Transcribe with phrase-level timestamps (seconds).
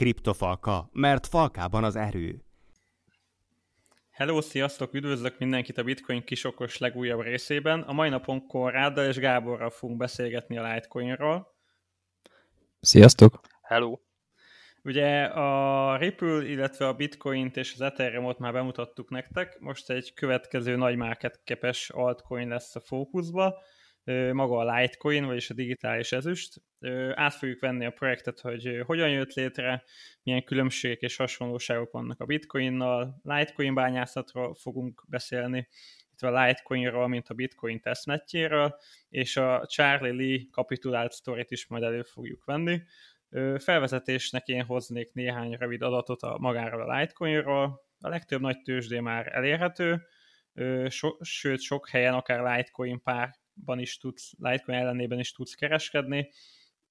[0.00, 2.44] Kriptofalka, mert falkában az erő.
[4.10, 4.94] Hello, sziasztok!
[4.94, 7.80] Üdvözlök mindenkit a Bitcoin kisokos legújabb részében.
[7.80, 11.54] A mai napon Konráddal és Gáborral fogunk beszélgetni a Litecoinról.
[12.80, 13.40] Sziasztok!
[13.62, 13.98] Hello!
[14.84, 20.76] Ugye a Ripple, illetve a Bitcoint és az Ethereumot már bemutattuk nektek, most egy következő
[20.76, 23.62] nagy market képes altcoin lesz a fókuszba,
[24.32, 26.62] maga a Litecoin, vagyis a digitális ezüst.
[27.14, 29.82] Át fogjuk venni a projektet, hogy hogyan jött létre,
[30.22, 35.68] milyen különbségek és hasonlóságok vannak a Bitcoinnal, Litecoin bányászatról fogunk beszélni,
[36.12, 38.76] itt a Litecoinról, mint a Bitcoin tesztnetjéről,
[39.08, 42.82] és a Charlie Lee kapitulált sztorit is majd elő fogjuk venni.
[43.58, 47.80] Felvezetésnek én hoznék néhány rövid adatot a magáról a Litecoinról.
[47.98, 50.06] A legtöbb nagy tőzsdé már elérhető,
[50.88, 53.02] so, sőt sok helyen akár Litecoin
[53.64, 56.30] párban is tudsz, Litecoin ellenében is tudsz kereskedni.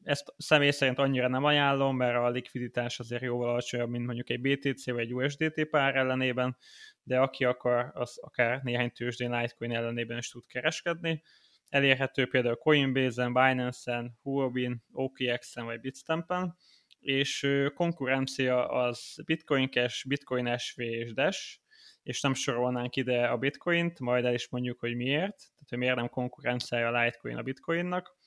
[0.03, 4.41] Ezt személy szerint annyira nem ajánlom, mert a likviditás azért jóval alacsonyabb, mint mondjuk egy
[4.41, 6.57] BTC vagy egy USDT pár ellenében,
[7.03, 11.21] de aki akar, az akár néhány tőzsdén Litecoin ellenében is tud kereskedni
[11.69, 16.57] elérhető például Coinbase-en, Binance-en, Huobi-n, OKX-en vagy Bitstamp-en,
[16.99, 21.59] és konkurencia az Bitcoin Cash, Bitcoin SV és Dash,
[22.03, 25.95] és nem sorolnánk ide a Bitcoint, majd el is mondjuk, hogy miért, tehát hogy miért
[25.95, 28.17] nem konkurenciája a Litecoin a Bitcoinnak.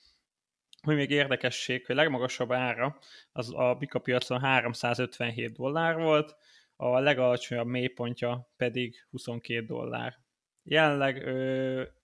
[0.82, 2.98] Hogy még érdekesség, hogy legmagasabb ára
[3.32, 6.36] az a Bika piacon 357 dollár volt,
[6.76, 10.18] a legalacsonyabb mélypontja pedig 22 dollár.
[10.62, 11.24] Jelenleg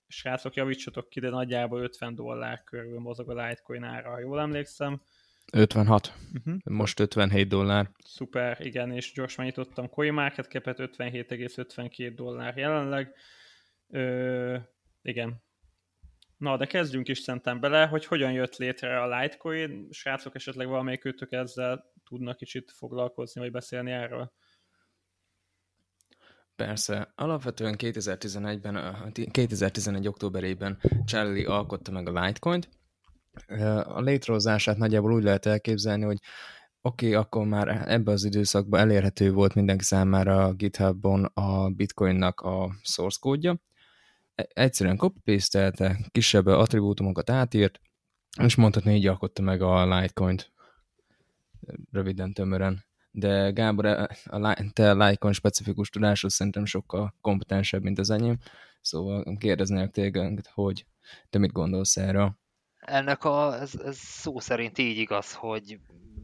[0.08, 5.03] srácok, javítsatok ki, de nagyjából 50 dollár körül mozog a Litecoin ára, ha jól emlékszem.
[5.52, 6.06] 56.
[6.06, 6.42] Uh-huh.
[6.44, 6.74] Mhm.
[6.74, 7.91] Most 57 dollár.
[8.04, 13.14] Szuper, igen, és gyorsan nyitottam CoinMarketCap-et, 57,52 dollár jelenleg.
[13.88, 14.56] Ö,
[15.02, 15.42] igen.
[16.36, 19.88] Na, de kezdjünk is szerintem bele, hogy hogyan jött létre a Litecoin.
[19.91, 24.32] Srácok, esetleg valamelyik őtök ezzel tudnak kicsit foglalkozni, vagy beszélni erről?
[26.56, 27.12] Persze.
[27.14, 28.97] Alapvetően 2011-ben,
[29.31, 30.08] 2011.
[30.08, 32.69] októberében Charlie alkotta meg a Litecoin-t.
[33.84, 36.19] A létrehozását nagyjából úgy lehet elképzelni, hogy
[36.81, 42.41] oké, okay, akkor már ebben az időszakban elérhető volt mindenki számára a GitHubon a Bitcoinnak
[42.41, 43.56] a source kódja.
[44.34, 45.38] E, egyszerűen copy
[46.10, 47.81] kisebb attribútumokat átírt,
[48.43, 50.53] és mondhatni így alkotta meg a Litecoin-t.
[51.91, 52.87] Röviden, tömören
[53.19, 58.38] de Gábor, e, a, te Lycon specifikus tudásod szerintem sokkal kompetensebb, mint az enyém,
[58.81, 60.87] szóval kérdeznék téged, hogy
[61.31, 62.38] te mit gondolsz erről?
[62.91, 65.81] Ennek a, ez, ez szó szerint így igaz, hogy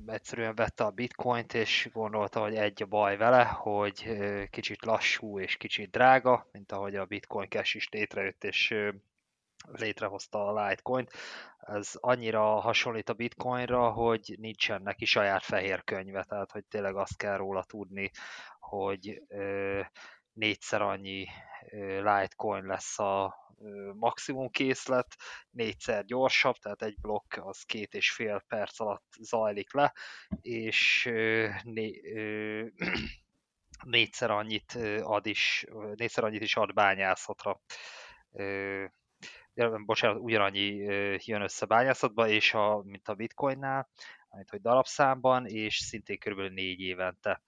[0.06, 4.18] egyszerűen vette a bitcoint, és gondolta, hogy egy a baj vele, hogy
[4.50, 8.74] kicsit lassú és kicsit drága, mint ahogy a bitcoin cash is létrejött, és
[9.72, 11.12] létrehozta a Litecoin-t.
[11.58, 17.16] Ez annyira hasonlít a Bitcoinra, hogy nincsen neki saját fehér könyve, tehát hogy tényleg azt
[17.16, 18.10] kell róla tudni,
[18.58, 19.80] hogy ö,
[20.32, 21.26] négyszer annyi
[22.02, 23.34] Litecoin lesz a
[23.94, 25.16] maximum készlet,
[25.50, 29.92] négyszer gyorsabb, tehát egy blokk az két és fél perc alatt zajlik le,
[30.40, 31.04] és
[31.62, 32.00] né,
[33.84, 35.64] négyszer annyit ad is,
[35.94, 37.60] négyszer annyit is ad bányászatra
[39.84, 40.66] bocsánat, ugyanannyi
[41.24, 43.88] jön össze bányászatba, és a, mint a bitcoinnál,
[44.28, 46.38] amit hogy darabszámban, és szintén kb.
[46.38, 47.42] négy évente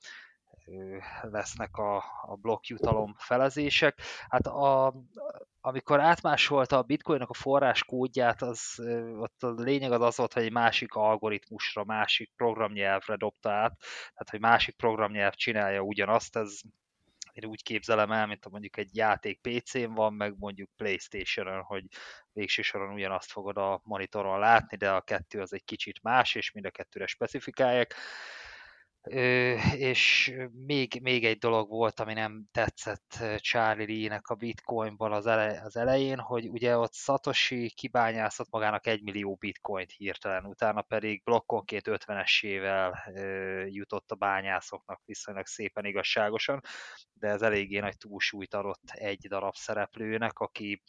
[1.22, 4.00] lesznek a, a blokkjutalom felezések.
[4.28, 4.94] Hát a,
[5.60, 8.82] amikor átmásolta a bitcoinnak a forrás kódját, az,
[9.19, 14.31] ott a lényeg az az volt, hogy egy másik algoritmusra, másik programnyelvre dobta át, tehát
[14.31, 16.60] hogy másik programnyelv csinálja ugyanazt, ez
[17.37, 21.84] én úgy képzelem el, mint mondjuk egy játék PC-n van, meg mondjuk Playstation-on, hogy
[22.33, 26.53] végső soron ugyanazt fogod a monitoron látni, de a kettő az egy kicsit más, és
[26.53, 27.94] mind a kettőre specifikálják.
[29.77, 30.34] És
[30.67, 35.77] még, még egy dolog volt, ami nem tetszett Charlie Lee-nek a bitcoinban az, ele, az
[35.77, 42.95] elején, hogy ugye ott Satoshi kibányászott magának egy millió bitcoint hirtelen, utána pedig blokkonként 50-esével
[43.72, 46.60] jutott a bányászoknak viszonylag szépen igazságosan,
[47.13, 50.83] de ez eléggé nagy túlsúlyt adott egy darab szereplőnek, aki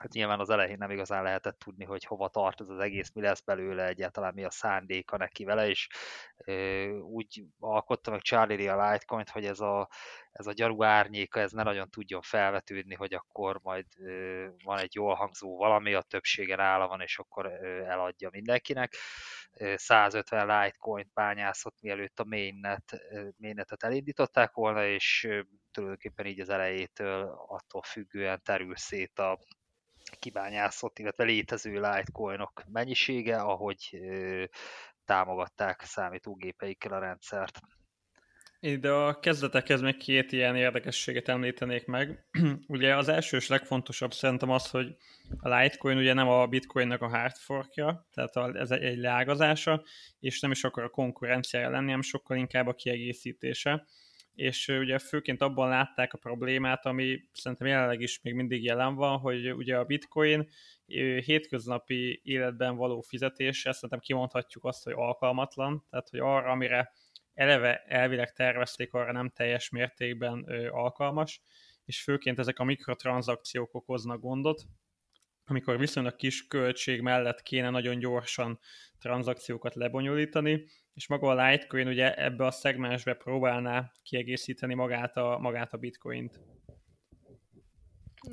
[0.00, 3.20] hát nyilván az elején nem igazán lehetett tudni, hogy hova tart ez az egész, mi
[3.20, 5.88] lesz belőle egyáltalán, mi a szándéka neki vele, és
[6.36, 9.88] ö, úgy alkotta meg Charlie a Litecoin, hogy ez a,
[10.32, 14.94] ez a gyanú árnyéka, ez ne nagyon tudjon felvetődni, hogy akkor majd ö, van egy
[14.94, 18.94] jól hangzó valami, a többsége nála van, és akkor ö, eladja mindenkinek.
[19.74, 23.00] 150 Litecoin bányászott, mielőtt a mainnet,
[23.36, 25.28] mainnetet elindították volna, és
[25.70, 29.38] tulajdonképpen így az elejétől attól függően terül szét a
[30.18, 34.00] kibányászott, illetve létező Litecoinok mennyisége, ahogy
[35.04, 37.60] támogatták számítógépeikkel a rendszert.
[38.62, 42.26] Ide a kezdetekhez még két ilyen érdekességet említenék meg.
[42.66, 44.96] ugye az első és legfontosabb szerintem az, hogy
[45.40, 49.82] a Litecoin ugye nem a Bitcoinnak a hard forkja, tehát ez egy leágazása,
[50.18, 53.86] és nem is akar a konkurenciája lenni, hanem sokkal inkább a kiegészítése.
[54.40, 59.18] És ugye főként abban látták a problémát, ami szerintem jelenleg is még mindig jelen van,
[59.18, 60.48] hogy ugye a Bitcoin
[61.24, 66.92] hétköznapi életben való fizetése, szerintem kimondhatjuk azt, hogy alkalmatlan, tehát hogy arra, amire
[67.34, 71.42] eleve elvileg tervezték, arra nem teljes mértékben alkalmas,
[71.84, 74.62] és főként ezek a mikrotranszakciók okoznak gondot,
[75.44, 78.58] amikor viszonylag kis költség mellett kéne nagyon gyorsan
[78.98, 80.64] tranzakciókat lebonyolítani,
[81.00, 86.40] és maga a Litecoin ugye ebbe a szegmensbe próbálná kiegészíteni magát a, magát a bitcoint.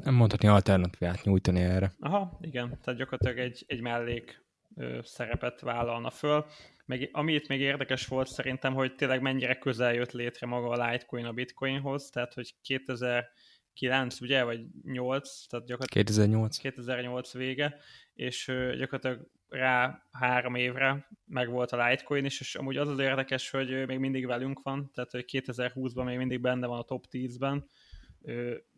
[0.03, 1.91] Nem mondhatni alternatívát nyújtani erre.
[1.99, 6.45] Aha, igen, tehát gyakorlatilag egy, egy mellék ö, szerepet vállalna föl.
[6.85, 10.85] Meg, ami itt még érdekes volt szerintem, hogy tényleg mennyire közel jött létre maga a
[10.85, 16.57] Litecoin a Bitcoinhoz, tehát hogy 2009, ugye, vagy 8, tehát gyakorlatilag 2008.
[16.57, 17.77] 2008 vége,
[18.13, 18.45] és
[18.77, 23.85] gyakorlatilag rá három évre meg volt a Litecoin is, és amúgy az az érdekes, hogy
[23.87, 27.69] még mindig velünk van, tehát hogy 2020-ban még mindig benne van a top 10-ben,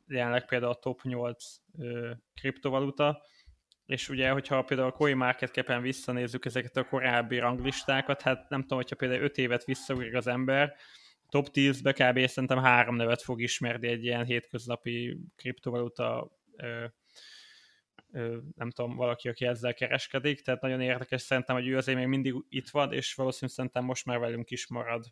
[0.07, 1.45] jelenleg például a top 8
[2.33, 3.21] kriptovaluta,
[3.85, 8.95] és ugye, hogyha például a CoinMarketCap-en visszanézzük ezeket a korábbi ranglistákat, hát nem tudom, hogyha
[8.95, 10.75] például 5 évet visszaugrik az ember,
[11.29, 12.27] top 10-be kb.
[12.27, 16.85] szerintem három nevet fog ismerni egy ilyen hétköznapi kriptovaluta ö,
[18.55, 22.33] nem tudom, valaki, aki ezzel kereskedik, tehát nagyon érdekes szerintem, hogy ő azért még mindig
[22.49, 25.05] itt van, és valószínűleg szerintem most már velünk is marad.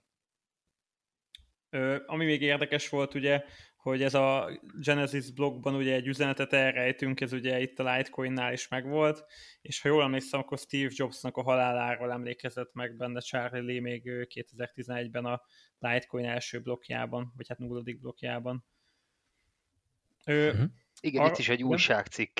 [1.69, 3.43] Ö, ami még érdekes volt, ugye,
[3.75, 8.67] hogy ez a Genesis blogban ugye egy üzenetet elrejtünk, ez ugye itt a Litecoin-nál is
[8.67, 9.25] megvolt,
[9.61, 14.03] és ha jól emlékszem, akkor Steve Jobsnak a haláláról emlékezett meg benne Charlie Lee még
[14.05, 15.41] 2011-ben a
[15.79, 18.65] Litecoin első blokkjában, vagy hát nulladik blokkjában.
[20.25, 20.65] Ő, uh-huh.
[20.99, 22.39] Igen, Ar- itt is egy újságcikk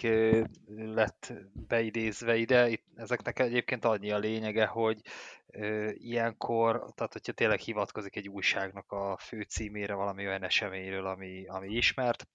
[0.76, 1.34] lett
[1.68, 2.70] beidézve ide.
[2.70, 5.02] Itt, ezeknek egyébként annyi a lényege, hogy
[5.48, 11.48] ö, ilyenkor, tehát hogyha tényleg hivatkozik egy újságnak a fő címére valami olyan eseményről, ami,
[11.48, 12.28] ami ismert,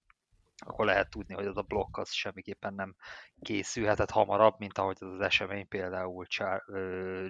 [0.65, 2.95] akkor lehet tudni, hogy az a blokk az semmiképpen nem
[3.41, 7.27] készülhetett hamarabb, mint ahogy az az esemény például Char- ö,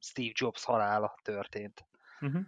[0.00, 1.86] Steve Jobs halála történt.
[2.20, 2.42] Uh-huh.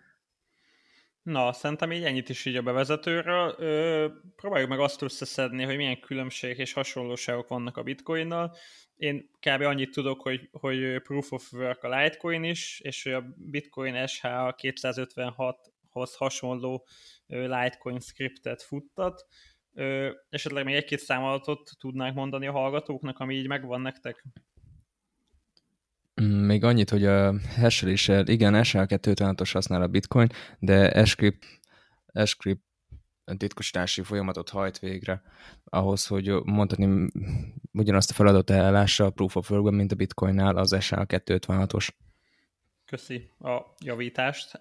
[1.23, 3.55] Na, szerintem így ennyit is így a bevezetőről.
[3.59, 8.57] Ö, próbáljuk meg azt összeszedni, hogy milyen különbség és hasonlóságok vannak a bitcoinnal.
[8.97, 9.63] Én kb.
[9.63, 14.25] annyit tudok, hogy, hogy Proof of Work a Litecoin is, és hogy a Bitcoin SH
[14.25, 16.87] 256-hoz hasonló
[17.27, 19.27] Litecoin scriptet futtat.
[19.75, 24.25] Ö, esetleg még egy-két számolatot tudnánk mondani a hallgatóknak, ami így megvan nektek?
[26.23, 30.29] Mm, még annyit, hogy a hasheléssel, igen, SL256-os használ a Bitcoin,
[30.59, 31.47] de Escript,
[32.07, 32.63] Escript
[33.37, 35.23] titkosítási folyamatot hajt végre
[35.65, 37.11] ahhoz, hogy mondhatni
[37.73, 41.89] ugyanazt a feladatot ellássa a Proof of Work-ben, mint a Bitcoinnál az SL256-os.
[42.85, 44.59] Köszi a javítást.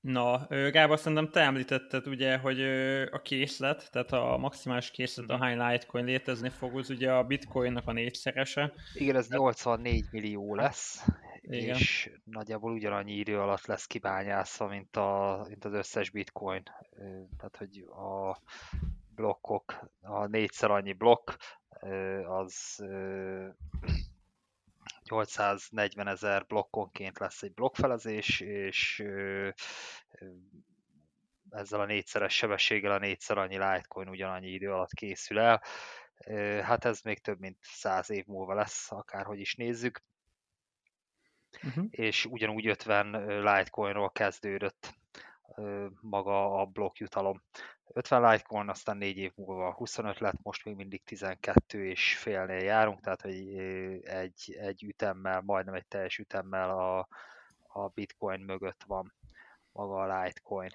[0.00, 2.62] Na, Gábor, szerintem te említetted ugye, hogy
[3.10, 7.86] a készlet, tehát a maximális készlet, a hány Litecoin létezni fog, az ugye a Bitcoinnak
[7.86, 8.72] a négyszerese.
[8.94, 11.06] Igen, ez 84 millió lesz,
[11.40, 11.76] Igen.
[11.76, 16.62] és nagyjából ugyanannyi idő alatt lesz kibányászva, mint, a, mint az összes Bitcoin.
[17.36, 18.38] Tehát, hogy a
[19.14, 21.30] blokkok, a négyszer annyi blokk,
[22.26, 22.84] az
[25.10, 29.04] 840 ezer blokkonként lesz egy blokkfelezés, és
[31.50, 35.62] ezzel a négyszeres sebességgel a négyszer annyi Litecoin ugyanannyi idő alatt készül el.
[36.62, 40.02] Hát ez még több mint száz év múlva lesz, akárhogy is nézzük.
[41.62, 41.84] Uh-huh.
[41.90, 44.94] És ugyanúgy 50 Litecoinról kezdődött
[46.00, 47.42] maga a blokkjutalom.
[47.92, 53.00] 50 Litecoin, aztán 4 év múlva 25 lett, most még mindig 12 és félnél járunk,
[53.00, 53.58] tehát hogy
[54.02, 57.08] egy, egy ütemmel, majdnem egy teljes ütemmel a,
[57.66, 59.14] a Bitcoin mögött van
[59.72, 60.70] maga a Litecoin.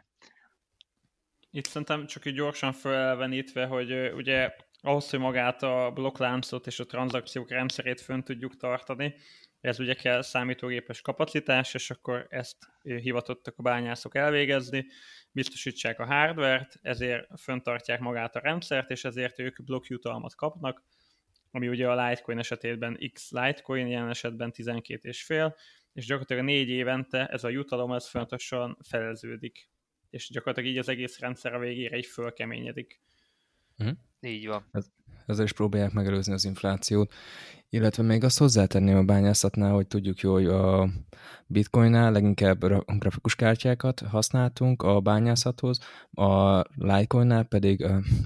[1.51, 6.85] Itt szerintem csak így gyorsan felvenítve, hogy ugye ahhoz, hogy magát a blokkláncot és a
[6.85, 9.15] tranzakciók rendszerét fönn tudjuk tartani,
[9.61, 14.85] ez ugye kell számítógépes kapacitás, és akkor ezt hivatottak a bányászok elvégezni,
[15.33, 20.83] biztosítsák a hardvert, ezért föntartják magát a rendszert, és ezért ők blokkjutalmat kapnak,
[21.51, 25.55] ami ugye a Litecoin esetében X Litecoin, ilyen esetben 12 és fél,
[25.93, 29.69] és gyakorlatilag négy évente ez a jutalom ez fontosan feleződik,
[30.09, 33.01] és gyakorlatilag így az egész rendszer a végére így fölkeményedik.
[33.83, 33.89] Mm.
[34.21, 34.67] Így van.
[34.71, 34.91] Ez,
[35.25, 37.13] ezzel is próbálják megelőzni az inflációt.
[37.69, 40.89] Illetve még azt hozzátenném a bányászatnál, hogy tudjuk jó, hogy a
[41.47, 42.59] bitcoinnál leginkább
[42.99, 45.79] grafikus kártyákat használtunk a bányászathoz,
[46.11, 47.85] a Litecoinnál pedig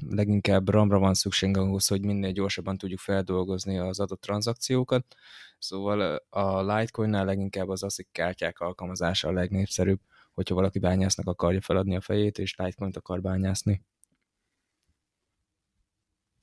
[0.10, 5.06] leginkább RAM-ra van szükség ahhoz, hogy minél gyorsabban tudjuk feldolgozni az adott tranzakciókat.
[5.60, 10.00] Szóval a Litecoinnál leginkább az ASIC kártyák alkalmazása a legnépszerűbb,
[10.34, 13.86] hogyha valaki bányásznak akarja feladni a fejét, és Litecoint akar bányászni.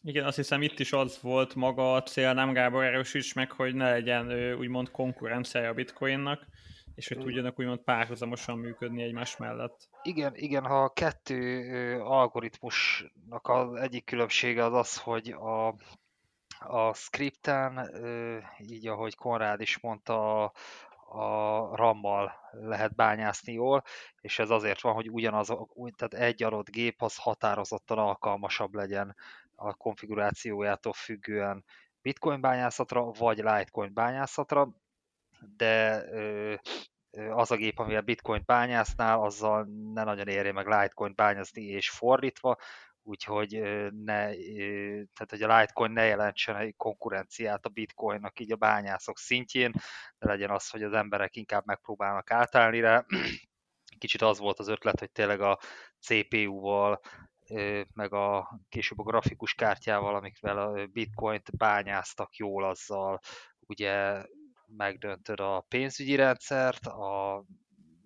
[0.06, 3.74] Igen, azt hiszem itt is az volt maga a cél, nem Gábor erősíts meg, hogy
[3.74, 6.46] ne legyen úgymond konkurenciája a bitcoinnak,
[6.94, 9.88] és hogy tudjanak úgymond párhuzamosan működni egymás mellett.
[10.02, 15.66] Igen, igen, ha a kettő algoritmusnak az egyik különbsége az az, hogy a,
[16.58, 17.90] a scripten,
[18.58, 20.52] így ahogy Konrád is mondta, a,
[21.06, 23.82] a RAM-mal lehet bányászni jól,
[24.20, 25.46] és ez azért van, hogy ugyanaz,
[25.96, 29.16] tehát egy adott gép az határozottan alkalmasabb legyen
[29.54, 31.64] a konfigurációjától függően
[32.02, 34.68] bitcoin bányászatra, vagy litecoin bányászatra,
[35.56, 36.04] de
[37.30, 42.56] az a gép, amivel bitcoin bányásznál, azzal ne nagyon érje meg litecoin bányászni, és fordítva,
[43.02, 44.34] úgyhogy ne,
[45.12, 49.72] tehát hogy a Litecoin ne jelentsen egy konkurenciát a Bitcoinnak így a bányászok szintjén,
[50.18, 53.04] de legyen az, hogy az emberek inkább megpróbálnak átállni rá.
[53.98, 55.58] Kicsit az volt az ötlet, hogy tényleg a
[56.00, 57.00] CPU-val
[57.92, 63.20] meg a később a grafikus kártyával, amikvel a bitcoint bányáztak jól azzal,
[63.60, 64.24] ugye
[64.66, 67.44] megdöntöd a pénzügyi rendszert, a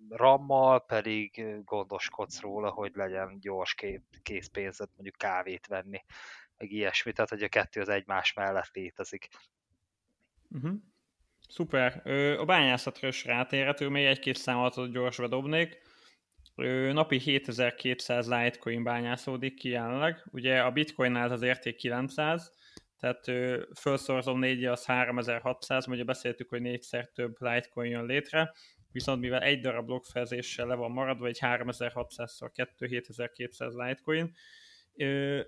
[0.09, 3.75] rammal pedig gondoskodsz róla, hogy legyen gyors
[4.21, 6.03] készpénzed, mondjuk kávét venni,
[6.57, 9.27] meg ilyesmi, tehát hogy a kettő az egymás mellett létezik.
[10.49, 10.73] Uh-huh.
[11.49, 12.01] Szuper.
[12.39, 15.81] A bányászatra is rátérhető, még egy-két számot gyorsra dobnék.
[16.93, 20.23] Napi 7200 Litecoin bányászódik ki jelenleg.
[20.31, 22.51] Ugye a Bitcoinnál az érték 900,
[22.99, 23.25] tehát
[23.73, 28.53] felszorzom 4 az 3600, ugye beszéltük, hogy négyszer több Litecoin jön létre,
[28.91, 34.35] viszont mivel egy darab blokkfelzéssel le van maradva, egy 3600-szor 2 7200 Litecoin.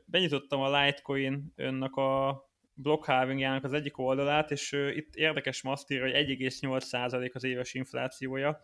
[0.05, 2.41] Benyitottam a Litecoin önnek a
[2.73, 7.73] block halvingjának az egyik oldalát, és itt érdekes ma azt írja, hogy 1,8% az éves
[7.73, 8.59] inflációja,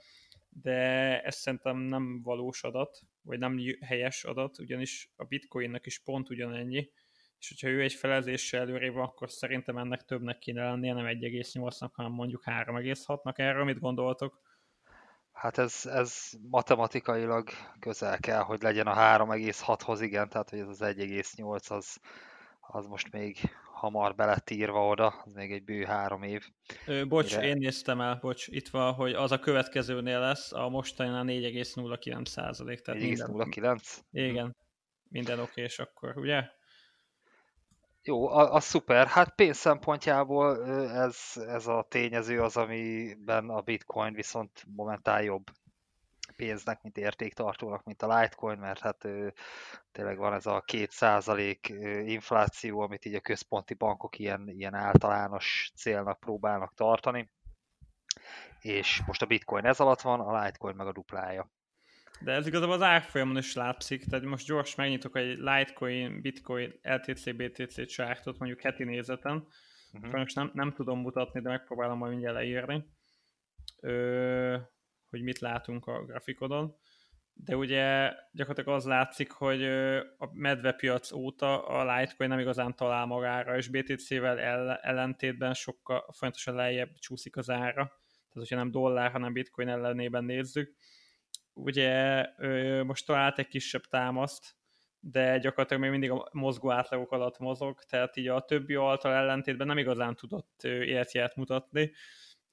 [0.50, 6.30] de ez szerintem nem valós adat, vagy nem helyes adat, ugyanis a bitcoinnak is pont
[6.30, 6.90] ugyanennyi,
[7.40, 11.90] és hogyha ő egy felezéssel előrébb van, akkor szerintem ennek többnek kéne lennie, nem 1,8-nak,
[11.92, 13.38] hanem mondjuk 3,6-nak.
[13.38, 14.42] Erről mit gondoltok?
[15.32, 17.50] Hát ez, ez matematikailag
[17.80, 22.00] közel kell, hogy legyen a 3,6-hoz, igen, tehát hogy ez az 1,8 az,
[22.68, 23.38] az most még
[23.74, 26.50] hamar beletírva oda, az még egy bő három év.
[26.86, 27.48] Ö, bocs, Mire...
[27.48, 32.82] én néztem el, bocs, itt van, hogy az a következőnél lesz, a mostaninál 4,09 százalék.
[32.84, 33.98] 4,09?
[34.12, 34.56] Igen,
[35.10, 36.44] minden oké, és akkor, ugye?
[38.04, 39.08] Jó, a, a szuper.
[39.08, 45.44] Hát pénz szempontjából ez, ez a tényező az, amiben a bitcoin viszont momentál jobb
[46.38, 49.08] pénznek, mint értéktartónak, mint a Litecoin, mert hát
[49.92, 51.74] tényleg van ez a két százalék
[52.06, 57.32] infláció, amit így a központi bankok ilyen, ilyen általános célnak próbálnak tartani,
[58.60, 61.52] és most a bitcoin ez alatt van, a Litecoin meg a duplája.
[62.20, 67.36] De ez igazából az árfolyamon is látszik, tehát most gyors megnyitok egy Litecoin, Bitcoin, LTC,
[67.36, 69.48] BTC csártot mondjuk heti nézeten,
[69.94, 70.12] uh-huh.
[70.12, 72.86] most nem, nem tudom mutatni, de megpróbálom majd mindjárt leírni,
[73.82, 74.58] ö,
[75.10, 76.76] hogy mit látunk a grafikodon.
[77.34, 79.64] De ugye gyakorlatilag az látszik, hogy
[80.18, 84.40] a medvepiac óta a Litecoin nem igazán talál magára, és BTC-vel
[84.82, 87.84] ellentétben sokkal folyamatosan lejjebb csúszik az ára.
[87.84, 90.76] Tehát, hogyha nem dollár, hanem bitcoin ellenében nézzük,
[91.54, 92.26] ugye
[92.84, 94.56] most talált egy kisebb támaszt,
[95.00, 99.68] de gyakorlatilag még mindig a mozgó átlagok alatt mozog, tehát így a többi által ellentétben
[99.68, 101.92] nem igazán tudott életjelet mutatni.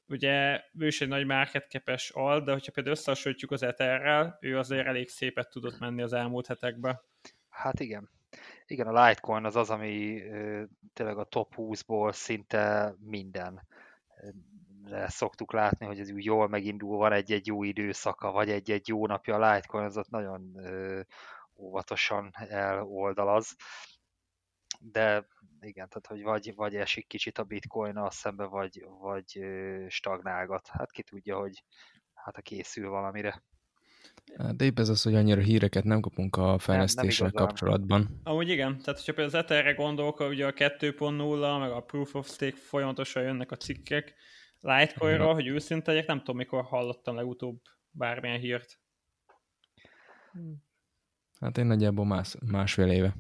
[0.09, 4.59] Ugye ő is egy nagy market capes al, de hogyha például összehasonlítjuk az Etherrel, ő
[4.59, 7.01] azért elég szépet tudott menni az elmúlt hetekben.
[7.49, 8.11] Hát igen.
[8.67, 10.23] Igen, a Litecoin az az, ami
[10.93, 13.67] tényleg a top 20-ból szinte minden
[15.07, 19.35] szoktuk látni, hogy ez úgy jól megindul, van egy-egy jó időszaka, vagy egy-egy jó napja
[19.35, 20.57] a Litecoin, az ott nagyon
[21.57, 23.57] óvatosan eloldalaz.
[24.93, 25.27] De
[25.61, 29.45] igen, tehát hogy vagy, vagy esik kicsit a bitcoin a szembe, vagy, vagy
[29.89, 30.69] stagnálgat.
[30.69, 31.65] Hát ki tudja, hogy
[32.15, 33.43] hát a készül valamire.
[34.57, 38.21] De épp ez az, hogy annyira híreket nem kapunk a fejlesztéssel kapcsolatban.
[38.23, 42.29] Amúgy igen, tehát hogyha például az Etherre gondolok, ugye a 2.0, meg a Proof of
[42.29, 44.15] Stake folyamatosan jönnek a cikkek,
[44.61, 45.35] Litecoinról, ja.
[45.35, 47.61] hogy őszinte legyek, nem tudom, mikor hallottam legutóbb
[47.91, 48.81] bármilyen hírt.
[51.41, 53.15] Hát én nagyjából más, másfél éve.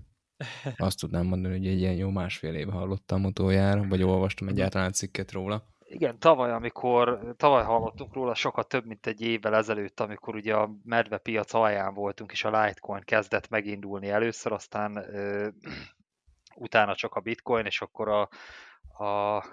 [0.76, 5.32] Azt tudnám mondani, hogy egy ilyen jó másfél éve hallottam utoljára, vagy olvastam egyáltalán cikket
[5.32, 5.72] róla.
[5.78, 10.70] Igen, tavaly, amikor, tavaly hallottunk róla sokat több, mint egy évvel ezelőtt, amikor ugye a
[10.84, 15.48] medve piac alján voltunk, és a Litecoin kezdett megindulni először, aztán ö,
[16.56, 18.20] utána csak a Bitcoin, és akkor a,
[19.04, 19.44] a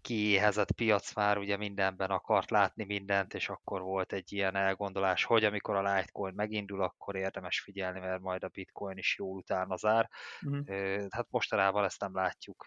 [0.00, 5.44] kiéhezett piac már ugye mindenben akart látni mindent, és akkor volt egy ilyen elgondolás, hogy
[5.44, 10.08] amikor a Litecoin megindul, akkor érdemes figyelni, mert majd a Bitcoin is jól utána zár.
[10.42, 11.06] Uh-huh.
[11.08, 12.66] Hát mostanában ezt nem látjuk.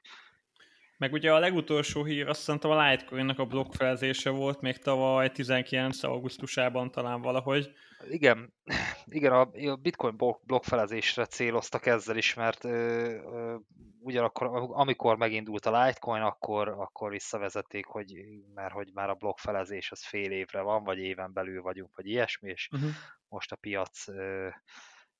[1.01, 6.03] Meg ugye a legutolsó hír azt szerintem a Litecoin-nak a blokkfelezése volt még tavaly 19.
[6.03, 7.71] augusztusában talán valahogy.
[8.09, 8.53] Igen,
[9.05, 13.55] igen a Bitcoin blokkfelezésre céloztak ezzel is, mert ö, ö,
[13.99, 18.13] ugyanakkor, amikor megindult a Litecoin, akkor, akkor visszavezették, hogy,
[18.53, 22.49] mert hogy már a blokkfelezés az fél évre van, vagy éven belül vagyunk, vagy ilyesmi,
[22.49, 22.89] és uh-huh.
[23.27, 24.47] most a piac ö,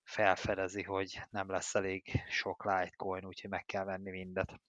[0.03, 4.61] felfedezi, hogy nem lesz elég sok Litecoin, úgyhogy meg kell venni mindet.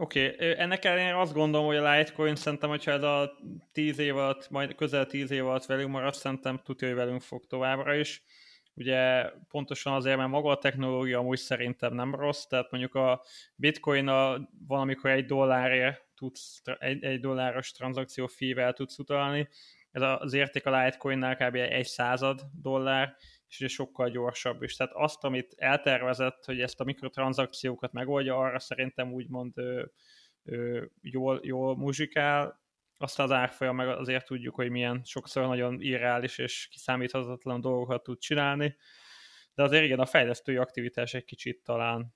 [0.00, 0.54] Oké, okay.
[0.58, 3.32] ennek ellenére azt gondolom, hogy a Litecoin szerintem, hogyha ez a
[3.72, 7.46] 10 év alatt, majd közel 10 év alatt velünk marad, szerintem tudja, hogy velünk fog
[7.46, 8.22] továbbra is.
[8.74, 13.22] Ugye pontosan azért, mert maga a technológia amúgy szerintem nem rossz, tehát mondjuk a
[13.54, 19.48] bitcoin a, van, amikor egy dollárért tudsz, egy, egy dolláros tranzakció fee tudsz utalni,
[19.90, 21.54] ez az érték a Litecoin-nál kb.
[21.54, 23.16] egy század dollár,
[23.50, 24.76] és ugye sokkal gyorsabb is.
[24.76, 29.84] Tehát azt, amit eltervezett, hogy ezt a mikrotranszakciókat megoldja, arra szerintem úgymond ö,
[30.44, 32.60] ö, jól, jól muzsikál,
[32.96, 38.18] azt az árfolyam meg azért tudjuk, hogy milyen sokszor nagyon irreális és kiszámíthatatlan dolgokat tud
[38.18, 38.76] csinálni,
[39.54, 42.14] de azért igen, a fejlesztői aktivitás egy kicsit talán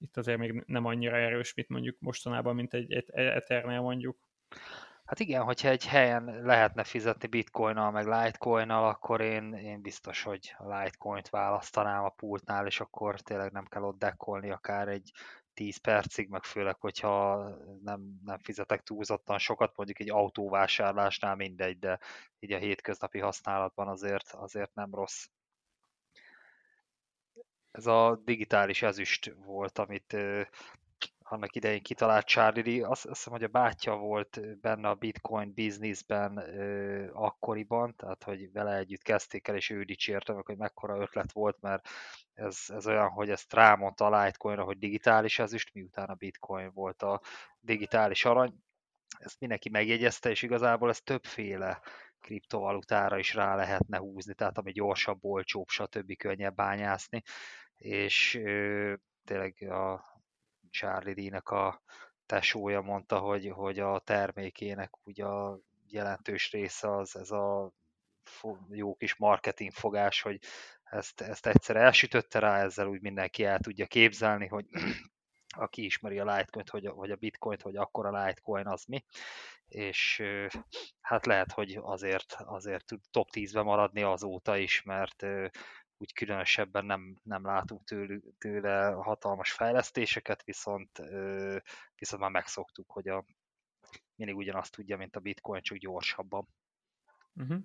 [0.00, 4.18] itt azért még nem annyira erős, mint mondjuk mostanában, mint egy, egy Ethernél mondjuk.
[5.06, 10.54] Hát igen, hogyha egy helyen lehetne fizetni bitcoinnal, meg litecoinnal, akkor én, én biztos, hogy
[10.58, 15.12] a litecoint választanám a pultnál, és akkor tényleg nem kell ott dekolni akár egy
[15.54, 17.48] 10 percig, meg főleg, hogyha
[17.82, 21.98] nem, nem fizetek túlzottan sokat, mondjuk egy autóvásárlásnál mindegy, de
[22.38, 25.26] így a hétköznapi használatban azért, azért nem rossz.
[27.70, 30.16] Ez a digitális ezüst volt, amit
[31.28, 35.52] annak idején kitalált Charlie Lee, azt, azt hiszem, hogy a bátyja volt benne a Bitcoin
[35.54, 41.00] bizniszben ö, akkoriban, tehát hogy vele együtt kezdték el, és ő dicsérte meg, hogy mekkora
[41.00, 41.88] ötlet volt, mert
[42.34, 47.02] ez, ez olyan, hogy ezt rámondta a Litecoinra, hogy digitális ezüst, miután a Bitcoin volt
[47.02, 47.20] a
[47.60, 48.54] digitális arany.
[49.18, 51.80] Ezt mindenki megjegyezte, és igazából ez többféle
[52.20, 56.16] kriptovalutára is rá lehetne húzni, tehát ami gyorsabb, olcsóbb, stb.
[56.16, 57.22] könnyebb bányászni,
[57.76, 60.14] és ö, tényleg a,
[60.76, 61.82] Charlie D-nek a
[62.26, 65.58] tesója mondta, hogy, hogy a termékének ugye a
[65.88, 67.72] jelentős része az ez a
[68.70, 70.38] jó kis marketing fogás, hogy
[70.82, 74.66] ezt, ezt egyszer elsütötte rá, ezzel úgy mindenki el tudja képzelni, hogy
[75.48, 79.04] aki ismeri a Litecoin-t, hogy, vagy a Bitcoin-t, hogy akkor a Litecoin az mi,
[79.68, 80.22] és
[81.00, 85.26] hát lehet, hogy azért, azért tud top 10-ben maradni azóta is, mert
[85.98, 90.98] úgy különösebben nem, nem látunk tőle, tőle hatalmas fejlesztéseket, viszont,
[91.94, 93.24] viszont már megszoktuk, hogy a,
[94.14, 96.48] mindig ugyanazt tudja, mint a bitcoin, csak gyorsabban.
[97.34, 97.58] Uh-huh.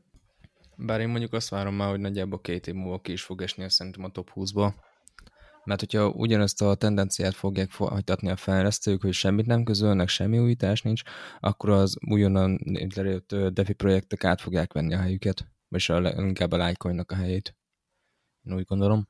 [0.75, 3.69] Bár én mondjuk azt várom már, hogy nagyjából két év múlva ki is fog esni,
[3.69, 4.73] szerintem a top 20-ba.
[5.63, 10.81] Mert hogyha ugyanezt a tendenciát fogják folytatni a fejlesztők, hogy semmit nem közölnek, semmi újítás
[10.81, 11.01] nincs,
[11.39, 12.59] akkor az újonnan
[12.95, 17.55] lerejött DeFi projektek át fogják venni a helyüket, vagy a, inkább a Litecoin-nak a helyét.
[18.43, 19.07] Én úgy gondolom.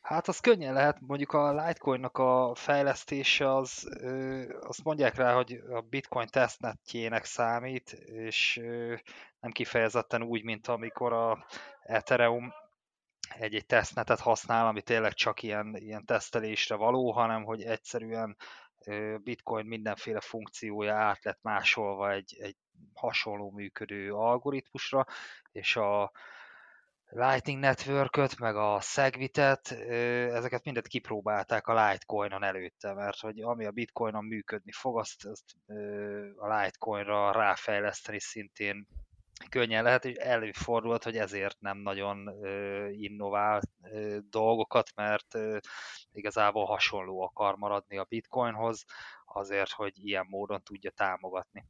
[0.00, 5.60] Hát az könnyen lehet, mondjuk a Litecoin-nak a fejlesztése, az, ö, azt mondják rá, hogy
[5.70, 8.94] a Bitcoin testnetjének számít, és ö,
[9.40, 11.46] nem kifejezetten úgy, mint amikor a
[11.82, 12.52] Ethereum
[13.28, 18.36] egy-egy tesztnetet használ, ami tényleg csak ilyen, ilyen tesztelésre való, hanem hogy egyszerűen
[19.22, 22.56] Bitcoin mindenféle funkciója át lett másolva egy, egy
[22.94, 25.06] hasonló működő algoritmusra,
[25.52, 26.12] és a,
[27.10, 29.70] Lightning Network-öt, meg a Segwit-et,
[30.30, 35.44] ezeket mindet kipróbálták a Litecoin-on előtte, mert hogy ami a Bitcoin-on működni fog, azt, azt
[36.36, 38.86] a Litecoin-ra ráfejleszteni szintén
[39.48, 42.30] könnyen lehet, és előfordult, hogy ezért nem nagyon
[42.92, 43.60] innovál
[44.30, 45.38] dolgokat, mert
[46.12, 48.84] igazából hasonló akar maradni a Bitcoinhoz,
[49.24, 51.64] azért, hogy ilyen módon tudja támogatni.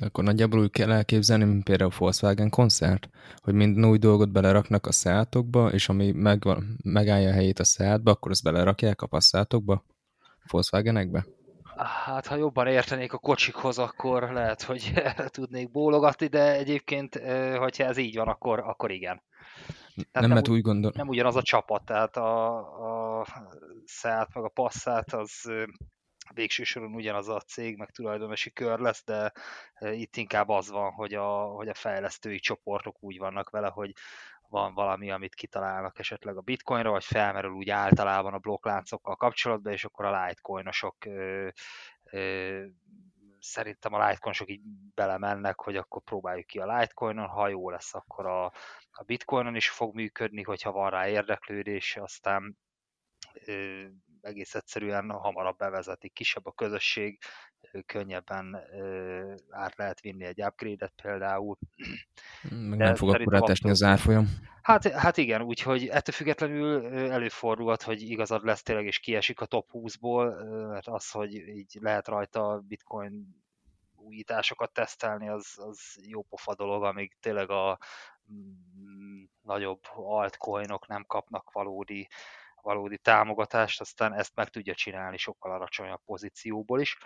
[0.00, 4.86] Akkor nagyjából úgy kell elképzelni, mint például a Volkswagen koncert, hogy minden új dolgot beleraknak
[4.86, 6.42] a Seatokba, és ami meg,
[6.84, 9.84] megállja a helyét a Seatba, akkor azt belerakják a Passatokba,
[10.50, 11.24] Volkswagenekbe?
[11.76, 14.92] Hát, ha jobban értenék a kocsikhoz, akkor lehet, hogy
[15.26, 17.14] tudnék bólogatni, de egyébként,
[17.58, 19.22] hogyha ez így van, akkor, akkor igen.
[19.94, 20.92] nem, nem, mert úgy gondol...
[20.94, 22.56] Nem ugyanaz a csapat, tehát a,
[23.20, 23.26] a
[23.84, 25.50] szállt meg a passzát, az
[26.32, 29.32] végső soron ugyanaz a cég, meg tulajdonosi kör lesz, de
[29.80, 33.92] itt inkább az van, hogy a, hogy a fejlesztői csoportok úgy vannak vele, hogy
[34.48, 39.84] van valami, amit kitalálnak esetleg a bitcoinra, vagy felmerül úgy általában a blokkláncokkal kapcsolatban, és
[39.84, 40.96] akkor a litecoinosok
[43.38, 44.60] szerintem a litecoinosok így
[44.94, 48.44] belemennek, hogy akkor próbáljuk ki a litecoinon, ha jó lesz, akkor a,
[48.90, 52.58] a bitcoinon is fog működni, hogyha van rá érdeklődés, aztán
[54.24, 57.18] egész egyszerűen hamarabb bevezetik, kisebb a közösség,
[57.86, 58.56] könnyebben
[59.50, 61.58] át lehet vinni egy upgrade-et például.
[62.50, 64.26] Meg nem fog akkor átesni az árfolyam.
[64.62, 69.68] Hát, hát igen, úgyhogy ettől függetlenül előfordulhat, hogy igazad lesz tényleg, és kiesik a top
[69.72, 73.42] 20-ból, mert az, hogy így lehet rajta bitcoin
[73.96, 77.78] újításokat tesztelni, az, az jó pofa dolog, amíg tényleg a
[78.32, 82.08] mm, nagyobb altcoinok nem kapnak valódi
[82.64, 86.96] valódi támogatást, aztán ezt meg tudja csinálni sokkal alacsonyabb pozícióból is,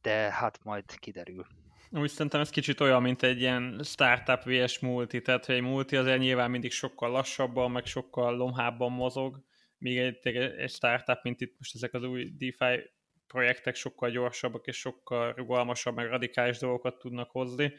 [0.00, 1.46] de hát majd kiderül.
[1.90, 4.78] Úgy szerintem ez kicsit olyan, mint egy ilyen startup vs.
[4.78, 9.44] multi, tehát hogy egy multi azért nyilván mindig sokkal lassabban, meg sokkal lomhábban mozog,
[9.78, 12.90] míg egy, egy startup, mint itt most ezek az új DeFi
[13.26, 17.72] projektek sokkal gyorsabbak és sokkal rugalmasabb, meg radikális dolgokat tudnak hozni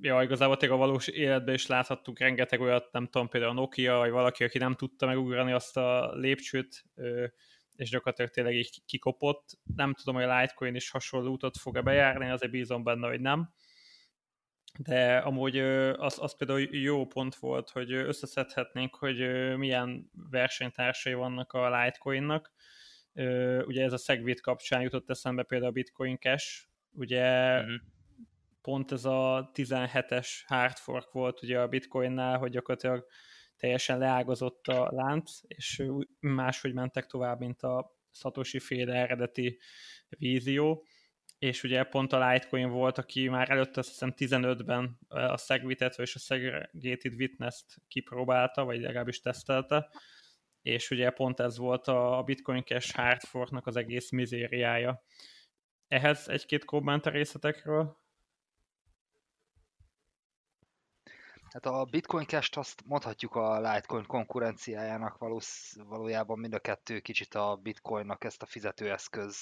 [0.00, 4.10] ja, igazából tényleg a valós életben is láthattunk rengeteg olyat, nem tudom, például Nokia, vagy
[4.10, 6.84] valaki, aki nem tudta megugrani azt a lépcsőt,
[7.76, 9.58] és gyakorlatilag tényleg így kikopott.
[9.76, 13.54] Nem tudom, hogy a Litecoin is hasonló útot fog-e bejárni, azért bízom benne, hogy nem.
[14.78, 15.58] De amúgy
[15.96, 19.18] az, az például jó pont volt, hogy összeszedhetnénk, hogy
[19.56, 22.52] milyen versenytársai vannak a Litecoinnak.
[23.66, 27.74] Ugye ez a Segwit kapcsán jutott eszembe például a Bitcoin Cash, ugye mm-hmm
[28.66, 33.06] pont ez a 17-es hard fork volt ugye a bitcoinnál, hogy gyakorlatilag
[33.56, 35.82] teljesen leágazott a lánc, és
[36.20, 39.58] máshogy mentek tovább, mint a Satoshi féle eredeti
[40.08, 40.86] vízió,
[41.38, 46.14] és ugye pont a Litecoin volt, aki már előtte azt hiszem 15-ben a Segwitet és
[46.14, 49.90] a Segregated Witness-t kipróbálta, vagy legalábbis tesztelte,
[50.62, 55.02] és ugye pont ez volt a Bitcoin Cash hard forknak az egész mizériája.
[55.88, 58.04] Ehhez egy-két komment a részletekről?
[61.56, 67.34] Hát a Bitcoin Cash-t azt mondhatjuk a Litecoin konkurenciájának valósz, valójában mind a kettő kicsit
[67.34, 69.36] a Bitcoinnak ezt a fizetőeszköz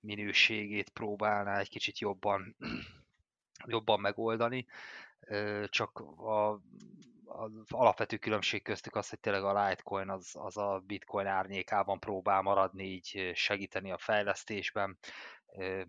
[0.00, 2.56] minőségét próbálná egy kicsit jobban,
[3.66, 4.66] jobban megoldani,
[5.66, 6.52] csak a,
[7.24, 12.42] az alapvető különbség köztük az, hogy tényleg a Litecoin az, az a Bitcoin árnyékában próbál
[12.42, 14.98] maradni, így segíteni a fejlesztésben,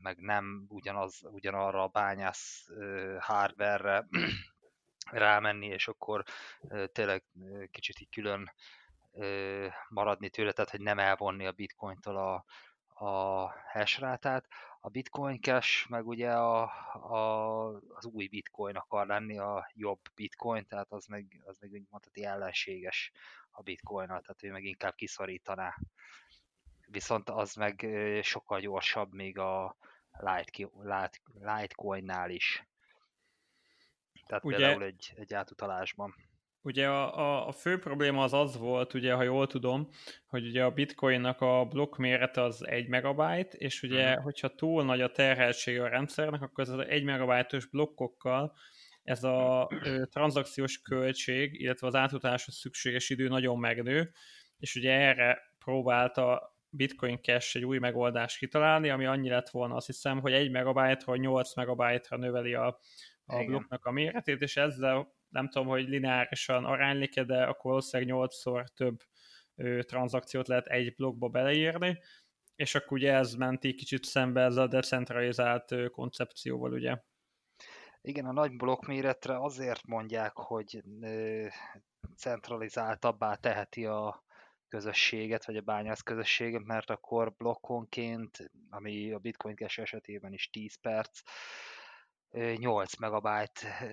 [0.02, 2.68] meg nem ugyanaz, ugyanarra a bányász
[3.20, 4.08] hardware-re
[5.12, 6.24] rámenni, és akkor
[6.92, 7.24] tényleg
[7.72, 8.52] kicsit így külön
[9.90, 12.46] maradni tőle, tehát hogy nem elvonni a bitcointól a,
[13.06, 14.48] a hashrátát.
[14.80, 16.62] A Bitcoin Cash meg ugye a,
[16.94, 21.84] a, az új bitcoin akar lenni, a jobb bitcoin, tehát az meg, az meg úgy
[21.90, 23.12] mondhatni ellenséges
[23.52, 25.76] a bitcoinnal, tehát ő meg inkább kiszorítaná
[26.94, 27.88] viszont az meg
[28.22, 29.76] sokkal gyorsabb még a
[31.34, 32.68] Litecoin-nál is.
[34.26, 36.16] Tehát ugye, például egy, egy átutalásban.
[36.62, 39.90] Ugye a, a, a fő probléma az az volt, ugye, ha jól tudom,
[40.26, 44.24] hogy ugye a bitcoinnak a blokk mérete az 1 megabyte, és ugye, uh-huh.
[44.24, 48.56] hogyha túl nagy a terheltsége a rendszernek, akkor ez az 1 megabájtos blokkokkal
[49.04, 54.12] ez a ö, tranzakciós költség, illetve az átutaláshoz szükséges idő nagyon megnő,
[54.58, 59.86] és ugye erre próbálta Bitcoin Cash egy új megoldást kitalálni, ami annyi lett volna, azt
[59.86, 62.80] hiszem, hogy 1 megabyte-ról 8 megabyte-ra növeli a,
[63.26, 68.68] a blokknak a méretét, és ezzel nem tudom, hogy lineárisan aránylik de akkor valószínűleg 8-szor
[68.68, 69.00] több
[69.56, 72.00] ö, tranzakciót lehet egy blokkba beleírni,
[72.56, 76.98] és akkor ugye ez menti kicsit szembe ez a decentralizált ö, koncepcióval, ugye.
[78.02, 81.46] Igen, a nagy blokkméretre azért mondják, hogy ö,
[82.16, 84.24] centralizáltabbá teheti a,
[84.74, 90.76] közösséget, vagy a bányász közösséget, mert akkor blokkonként, ami a Bitcoin Cash esetében is 10
[90.76, 91.22] perc,
[92.56, 93.92] 8 megabyte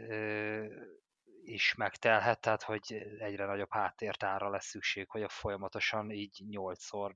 [1.42, 7.14] is megtelhet, tehát hogy egyre nagyobb háttértára lesz szükség, hogy a folyamatosan így 8-szor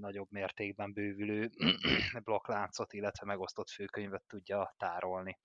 [0.00, 1.50] nagyobb mértékben bővülő
[2.24, 5.38] blokkláncot, illetve megosztott főkönyvet tudja tárolni,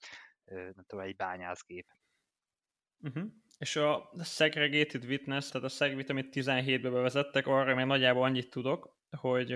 [0.46, 1.88] nem tudom, egy bányászgép.
[3.00, 3.32] Uh-huh.
[3.62, 8.96] És a Segregated Witness, tehát a Segwit, amit 17-be bevezettek, arra még nagyjából annyit tudok,
[9.18, 9.54] hogy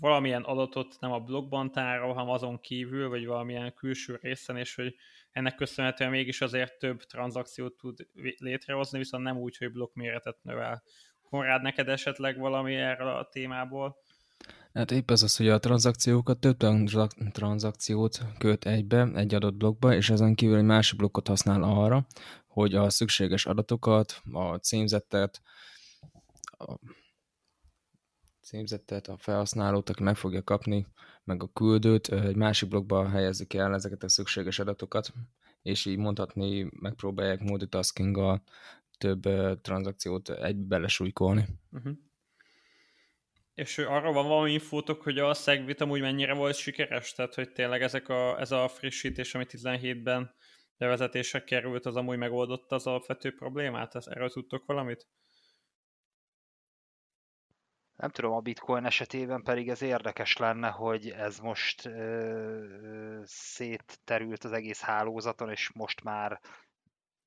[0.00, 4.94] valamilyen adatot nem a blogban tárol, hanem azon kívül, vagy valamilyen külső részen, és hogy
[5.30, 8.06] ennek köszönhetően mégis azért több tranzakciót tud
[8.38, 10.82] létrehozni, viszont nem úgy, hogy blokk méretet növel.
[11.22, 13.96] Konrád, neked esetleg valami erről a témából?
[14.72, 16.56] Hát épp az az, hogy a tranzakciókat több
[17.32, 22.06] tranzakciót köt egybe, egy adott blokkba, és ezen kívül egy másik blokkot használ arra,
[22.54, 25.42] hogy a szükséges adatokat, a címzettet,
[26.58, 26.74] a
[28.40, 30.86] címzettet, a felhasználót, meg fogja kapni,
[31.24, 35.12] meg a küldőt, egy másik blokkba helyezik el ezeket a szükséges adatokat,
[35.62, 38.40] és így mondhatni, megpróbálják multitasking
[38.98, 39.22] több
[39.60, 41.46] tranzakciót egybe belesújkolni.
[41.70, 41.92] Uh-huh.
[43.54, 47.12] És arra van valami infótok, hogy a Segwit amúgy mennyire volt sikeres?
[47.12, 50.34] Tehát, hogy tényleg ezek a, ez a frissítés, ami 17-ben
[50.76, 53.94] bevezetésre került, az amúgy megoldotta az alapvető problémát?
[53.94, 55.06] Ez, erről tudtok valamit?
[57.96, 64.52] Nem tudom, a bitcoin esetében pedig ez érdekes lenne, hogy ez most ö, szétterült az
[64.52, 66.40] egész hálózaton, és most már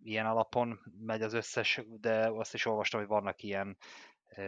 [0.04, 3.78] ilyen alapon megy az összes, de azt is olvastam, hogy vannak ilyen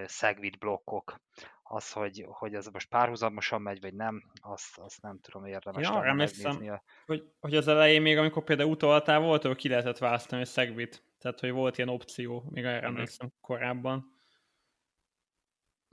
[0.07, 1.21] Segwit blokkok.
[1.63, 6.73] Az, hogy, hogy ez most párhuzamosan megy, vagy nem, azt, azt nem tudom, érdemes ja.
[6.73, 6.83] A...
[7.05, 11.03] Hogy, hogy az elején még, amikor például utaltál, volt, hogy ki lehetett választani a Segwit.
[11.19, 12.89] Tehát, hogy volt ilyen opció, még erre uh-huh.
[12.89, 14.17] emlékszem korábban.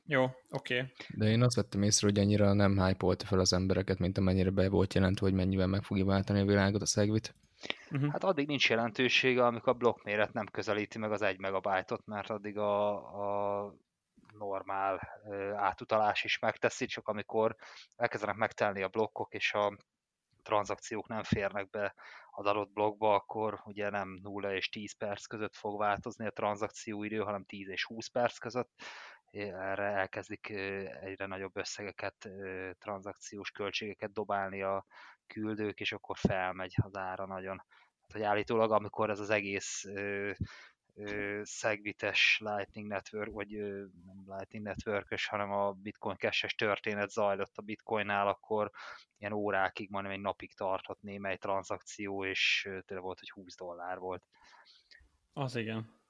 [0.09, 0.75] Jó, oké.
[0.75, 0.93] Okay.
[1.17, 4.69] De én azt vettem észre, hogy annyira nem hype fel az embereket, mint amennyire be
[4.69, 7.35] volt jelentve, hogy mennyivel meg fogja váltani a világot a Segwit.
[7.91, 8.11] Uh-huh.
[8.11, 12.59] Hát addig nincs jelentősége, amikor a blokkméret nem közelíti meg az 1 megabájtot, mert addig
[12.59, 13.75] a, a
[14.39, 15.21] normál
[15.55, 17.57] átutalás is megteszi, csak amikor
[17.97, 19.77] elkezdenek megtelni a blokkok, és a
[20.43, 21.95] tranzakciók nem férnek be
[22.31, 27.19] az adott blokkba, akkor ugye nem 0 és 10 perc között fog változni a tranzakcióidő,
[27.19, 28.71] hanem 10 és 20 perc között.
[29.31, 30.49] Erre elkezdik
[31.01, 32.29] egyre nagyobb összegeket,
[32.79, 34.87] tranzakciós költségeket dobálni a
[35.27, 37.65] küldők, és akkor felmegy az ára nagyon.
[38.01, 39.85] Hát, hogy állítólag, amikor ez az egész
[41.43, 43.49] szegvites Lightning Network, vagy
[44.05, 48.71] nem Lightning network hanem a Bitcoin cash történet zajlott a Bitcoinnál, akkor
[49.19, 54.27] ilyen órákig, majdnem egy napig tartott némely tranzakció, és tényleg volt, hogy 20 dollár volt.
[55.33, 56.05] Az igen.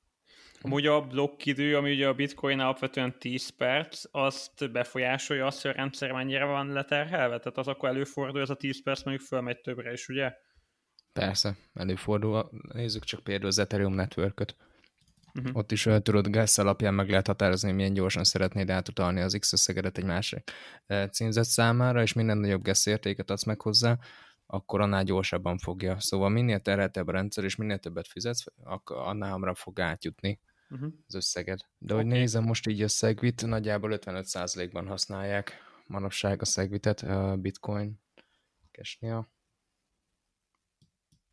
[0.66, 5.74] Amúgy a blokkidő, ami ugye a bitcoin alapvetően 10 perc, azt befolyásolja azt, hogy a
[5.74, 7.38] rendszer mennyire van leterhelve?
[7.38, 10.32] Tehát az akkor előfordul, ez a 10 perc mondjuk fölmegy többre is, ugye?
[11.12, 12.50] Persze, előfordul.
[12.72, 14.54] Nézzük csak például az Ethereum network
[15.34, 15.56] Uh-huh.
[15.56, 19.98] Ott is tudod, gáz alapján meg lehet határozni, milyen gyorsan szeretnéd átutalni az X összegedet
[19.98, 20.50] egy másik
[21.10, 23.98] címzet számára, és minden nagyobb gáz értéket adsz meg hozzá,
[24.46, 26.00] akkor annál gyorsabban fogja.
[26.00, 28.44] Szóval minél terheltebb a rendszer, és minél többet fizetsz,
[28.84, 30.92] annál hamarabb fog átjutni uh-huh.
[31.06, 31.58] az összeged.
[31.78, 32.04] De okay.
[32.06, 35.52] hogy nézem most így a Segwit, nagyjából 55%-ban használják
[35.86, 38.00] manapság a Segwitet a Bitcoin
[38.72, 39.34] cashnél.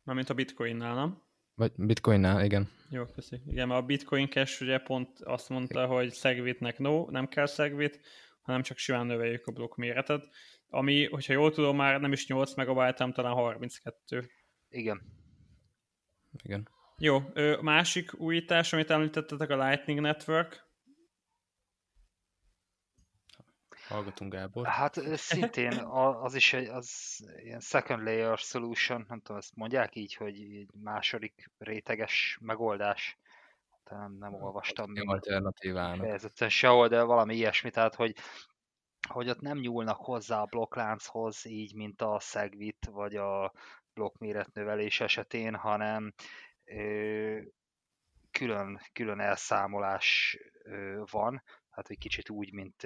[0.02, 1.22] Mármint a Bitcoinnál, nem?
[1.54, 2.70] Vagy Bitcoinnál, igen.
[2.90, 3.40] Jó, köszi.
[3.46, 8.00] Igen, mert a Bitcoin Cash ugye pont azt mondta, hogy Segwitnek no, nem kell Segwit,
[8.42, 10.28] hanem csak simán növeljük a blokk méretet,
[10.68, 14.30] ami, hogyha jól tudom, már nem is 8 megabyte, hanem talán 32.
[14.68, 15.02] Igen.
[16.42, 16.68] Igen.
[16.96, 17.20] Jó,
[17.60, 20.62] másik újítás, amit említettetek, a Lightning Network.
[23.88, 24.66] Hallgatunk Gábor.
[24.66, 25.72] Hát szintén
[26.22, 30.70] az is egy az ilyen second layer solution, nem tudom, ezt mondják így, hogy egy
[30.82, 33.18] második réteges megoldás.
[33.90, 35.08] Nem, nem olvastam még.
[35.08, 36.04] Alternatívának.
[36.04, 38.14] Fejezetten sehol, de valami ilyesmi, tehát hogy
[39.08, 43.52] hogy ott nem nyúlnak hozzá a blokklánchoz, így, mint a Segwit vagy a
[43.94, 46.14] blokkméretnövelés esetén, hanem
[48.30, 50.38] külön, külön elszámolás
[51.10, 52.82] van, hát egy kicsit úgy, mint,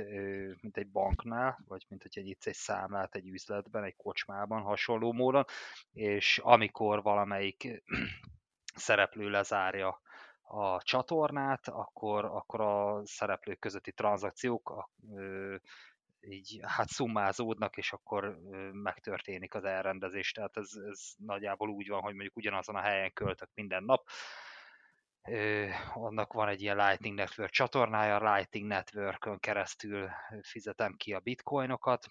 [0.60, 5.44] mint egy banknál, vagy mint hogy egy egy számlát egy üzletben, egy kocsmában hasonló módon,
[5.92, 7.82] és amikor valamelyik
[8.74, 10.00] szereplő lezárja
[10.42, 14.90] a csatornát, akkor, akkor a szereplők közötti tranzakciók
[16.30, 18.38] így hát szummázódnak, és akkor
[18.72, 20.32] megtörténik az elrendezés.
[20.32, 24.08] Tehát ez, ez nagyjából úgy van, hogy mondjuk ugyanazon a helyen költök minden nap,
[25.94, 30.08] annak van egy ilyen Lightning Network csatornája, a Lightning Network-ön keresztül
[30.42, 32.06] fizetem ki a bitcoinokat,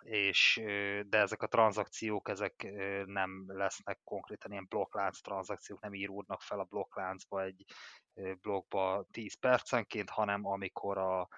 [0.00, 0.60] és,
[1.06, 2.72] de ezek a tranzakciók, ezek
[3.06, 7.64] nem lesznek konkrétan ilyen blokklánc tranzakciók, nem íródnak fel a blokkláncba egy
[8.40, 11.28] blokkba 10 percenként, hanem amikor a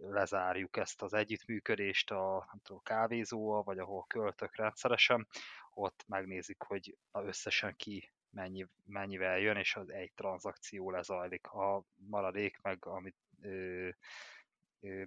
[0.00, 5.26] lezárjuk ezt az együttműködést a, nem tudom, kávézóval, vagy ahol költök rendszeresen,
[5.74, 11.46] ott megnézik, hogy összesen ki mennyi, mennyivel jön, és az egy tranzakció lezajlik.
[11.46, 13.88] A maradék meg, amit ö,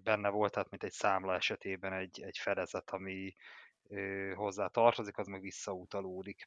[0.03, 3.35] benne volt, tehát mint egy számla esetében egy, egy fedezet, ami
[4.35, 6.43] hozzá tartozik, az meg visszautalódik.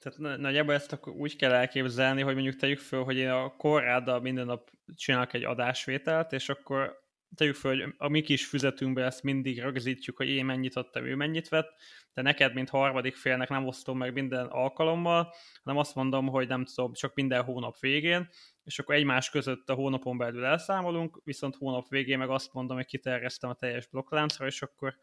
[0.00, 4.20] Tehát nagyjából ezt akkor úgy kell elképzelni, hogy mondjuk tegyük föl, hogy én a korráddal
[4.20, 6.98] minden nap csinálok egy adásvételt, és akkor
[7.34, 11.14] tegyük föl, hogy a mi kis füzetünkbe ezt mindig rögzítjük, hogy én mennyit adtam, ő
[11.14, 11.68] mennyit vett,
[12.14, 16.64] de neked, mint harmadik félnek nem osztom meg minden alkalommal, hanem azt mondom, hogy nem
[16.64, 18.28] tudom, csak minden hónap végén,
[18.64, 22.86] és akkor egymás között a hónapon belül elszámolunk, viszont hónap végén meg azt mondom, hogy
[22.86, 24.94] kiterjesztem a teljes blokkláncra, és akkor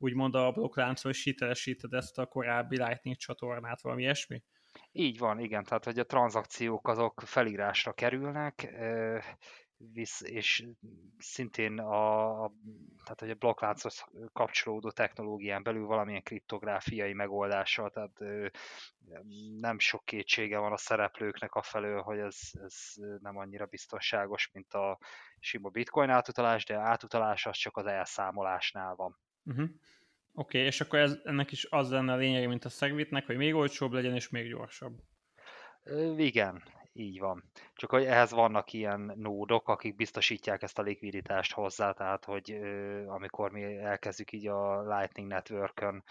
[0.00, 4.42] úgymond a blokkláncról is hitelesíted ezt a korábbi Lightning csatornát, valami ilyesmi?
[4.92, 8.74] Így van, igen, tehát hogy a tranzakciók azok felírásra kerülnek,
[10.20, 10.66] és
[11.18, 12.52] szintén a,
[13.04, 18.18] tehát hogy a blokklánchoz kapcsolódó technológián belül valamilyen kriptográfiai megoldással, tehát
[19.58, 22.76] nem sok kétsége van a szereplőknek a felől, hogy ez, ez
[23.20, 24.98] nem annyira biztonságos, mint a
[25.38, 29.18] sima bitcoin átutalás, de átutalás az csak az elszámolásnál van.
[29.44, 29.68] Uh-huh.
[30.34, 33.36] Oké, okay, és akkor ez, ennek is az lenne a lényege, mint a Segwitnek, hogy
[33.36, 35.00] még olcsóbb legyen és még gyorsabb.
[36.16, 37.50] Igen, így van.
[37.74, 42.60] Csak hogy ehhez vannak ilyen nódok, akik biztosítják ezt a likviditást hozzá, tehát hogy
[43.06, 46.04] amikor mi elkezdjük így a Lightning Network-ön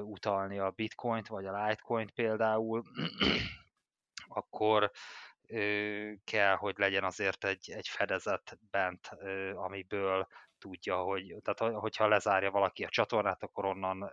[0.00, 2.82] utalni a bitcoint, vagy a Litecoint például,
[4.28, 4.90] akkor
[6.24, 9.10] kell, hogy legyen azért egy, egy fedezet bent,
[9.54, 10.26] amiből
[10.64, 14.10] tudja, hogy tehát hogyha lezárja valaki a csatornát, akkor onnan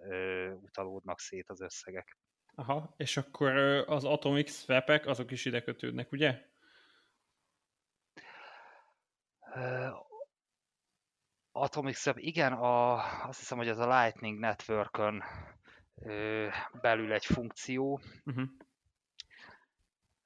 [0.62, 2.18] utalódnak szét az összegek.
[2.56, 3.56] Aha, és akkor
[3.88, 6.50] az Atomic swap azok is ide kötődnek, ugye?
[11.52, 12.94] Atomic Swap, igen, a,
[13.28, 15.24] azt hiszem, hogy az a Lightning Network-ön
[15.96, 18.02] uh, belül egy funkció.
[18.26, 18.48] Uh-huh.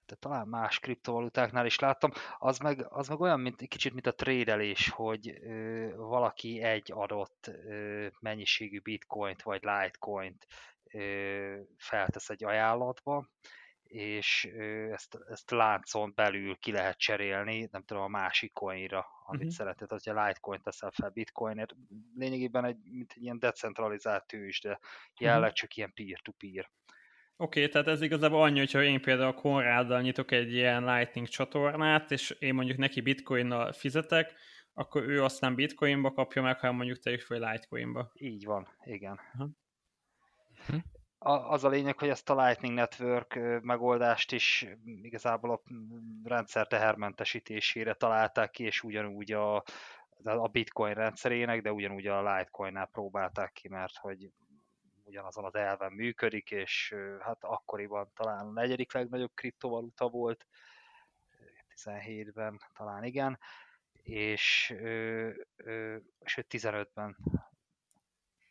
[0.05, 2.11] De talán más kriptovalutáknál is láttam.
[2.37, 7.47] Az meg, az meg olyan, mint, kicsit, mint a trédelés, hogy ö, valaki egy adott
[7.47, 10.47] ö, mennyiségű bitcoint vagy litecoint
[11.77, 13.27] feltesz egy ajánlatba,
[13.83, 14.45] és
[14.91, 19.55] ezt, ezt láncon belül ki lehet cserélni, nem tudom, a másik coinra, amit uh-huh.
[19.55, 21.75] szereted, hogyha Litecoin teszel fel Bitcoinért.
[22.15, 24.79] Lényegében egy, mint egy ilyen decentralizált tőzs, de
[25.19, 25.55] jelleg uh-huh.
[25.55, 26.69] csak ilyen peer-to-peer.
[27.37, 32.11] Oké, okay, tehát ez igazából annyi, hogyha én például Konráddal nyitok egy ilyen Lightning csatornát,
[32.11, 34.33] és én mondjuk neki bitcoinnal fizetek,
[34.73, 38.11] akkor ő azt nem bitcoinba kapja meg, hanem mondjuk te is fel Litecoinba.
[38.13, 39.19] Így van, igen.
[40.67, 40.75] Hm?
[41.27, 44.65] Az a lényeg, hogy ezt a Lightning Network megoldást is
[45.01, 45.61] igazából a
[46.23, 49.55] rendszer tehermentesítésére találták ki, és ugyanúgy a,
[50.23, 54.29] a Bitcoin rendszerének, de ugyanúgy a Litecoin-nál próbálták ki, mert hogy
[55.05, 60.45] ugyanazon az elven működik, és hát akkoriban talán a negyedik legnagyobb kriptovaluta volt,
[61.75, 63.39] 17-ben talán igen,
[64.03, 64.75] és,
[66.19, 67.17] és 15-ben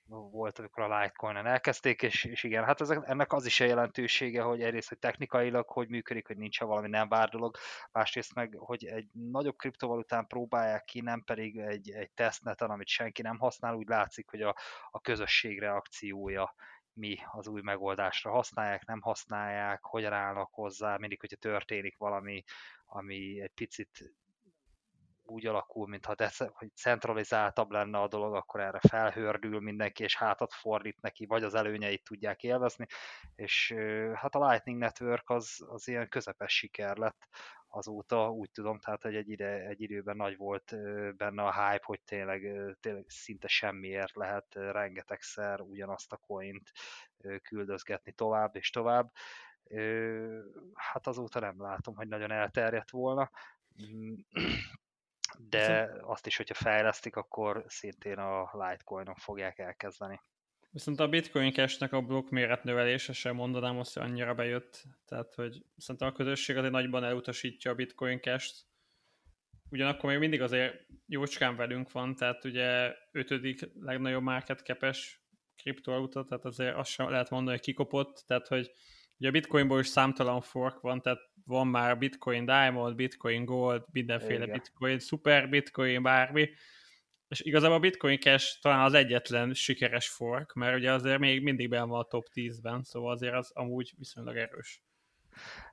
[0.07, 4.43] volt, amikor a Litecoin-en elkezdték, és, és igen, hát ezek, ennek az is a jelentősége,
[4.43, 7.57] hogy egyrészt, hogy technikailag hogy működik, hogy nincs valami nem vár dolog,
[7.93, 13.23] másrészt meg, hogy egy nagyobb kriptovalután próbálják ki, nem pedig egy, egy tesztneten, amit senki
[13.23, 14.57] nem használ, úgy látszik, hogy a,
[14.91, 16.55] a közösség reakciója
[16.93, 22.45] mi az új megoldásra használják, nem használják, hogyan állnak hozzá, mindig, hogyha történik valami,
[22.87, 24.15] ami egy picit
[25.25, 30.53] úgy alakul, mintha de, hogy centralizáltabb lenne a dolog, akkor erre felhördül mindenki, és hátat
[30.53, 32.87] fordít neki, vagy az előnyeit tudják élvezni,
[33.35, 33.75] és
[34.15, 37.29] hát a Lightning Network az, az ilyen közepes siker lett
[37.75, 40.77] azóta, úgy tudom, tehát hogy egy, ide, egy időben nagy volt
[41.17, 42.41] benne a hype, hogy tényleg,
[42.81, 46.73] tényleg szinte semmiért lehet rengetegszer ugyanazt a coint
[47.43, 49.13] küldözgetni tovább és tovább.
[50.75, 53.31] Hát azóta nem látom, hogy nagyon elterjedt volna
[53.83, 54.15] mm,
[55.39, 60.21] de azt is, hogyha fejlesztik, akkor szintén a Litecoin-on fogják elkezdeni.
[60.71, 64.83] Viszont a Bitcoin Cash-nek a blokk méret növelése sem mondanám azt, hogy annyira bejött.
[65.07, 68.67] Tehát, hogy szerintem a közösség azért nagyban elutasítja a Bitcoin Cash-t.
[69.71, 75.25] Ugyanakkor még mindig azért jócskán velünk van, tehát ugye ötödik legnagyobb market capes
[75.57, 78.71] kriptovaluta, tehát azért azt sem lehet mondani, hogy kikopott, tehát hogy
[79.19, 84.45] ugye a Bitcoinból is számtalan fork van, tehát van már Bitcoin Diamond, Bitcoin Gold, mindenféle
[84.45, 84.53] Igen.
[84.53, 86.49] Bitcoin, Super Bitcoin, bármi,
[87.29, 91.69] és igazából a Bitcoin Cash talán az egyetlen sikeres fork, mert ugye azért még mindig
[91.69, 94.83] benne van a top 10-ben, szóval azért az amúgy viszonylag erős.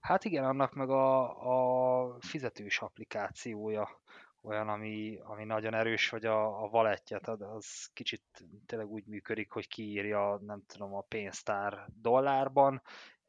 [0.01, 4.01] Hát igen, annak meg a, a fizetős applikációja
[4.41, 8.24] olyan, ami, ami nagyon erős, hogy a, a valetje, tehát az kicsit
[8.65, 12.82] tényleg úgy működik, hogy kiírja, nem tudom, a pénztár dollárban,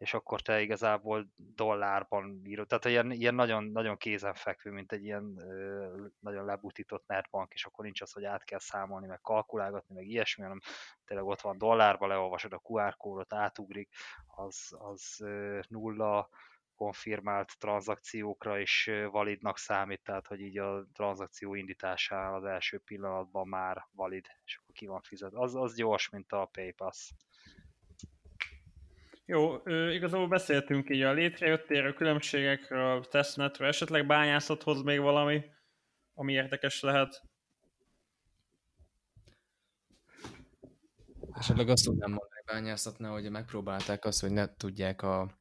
[0.02, 2.66] és akkor te igazából dollárban írod.
[2.66, 7.84] Tehát ilyen, ilyen nagyon, nagyon kézenfekvő, mint egy ilyen ö, nagyon lebutított netbank, és akkor
[7.84, 10.60] nincs az, hogy át kell számolni, meg kalkulálgatni, meg ilyesmi, hanem
[11.04, 13.88] tényleg ott van dollárban, leolvasod a QR kódot, átugrik,
[14.26, 16.28] az, az ö, nulla,
[16.74, 23.86] konfirmált tranzakciókra is validnak számít, tehát hogy így a tranzakció indításánál az első pillanatban már
[23.92, 25.32] valid, és akkor ki van fizet.
[25.34, 27.12] Az, az gyors, mint a PayPass.
[29.24, 29.56] Jó,
[29.90, 35.44] igazából beszéltünk így a létrejöttéről, különbségekről, testnetről, esetleg bányászathoz még valami,
[36.14, 37.22] ami érdekes lehet.
[41.32, 45.40] Esetleg azt tudnám mondani bányászatnál, hogy megpróbálták azt, hogy ne tudják a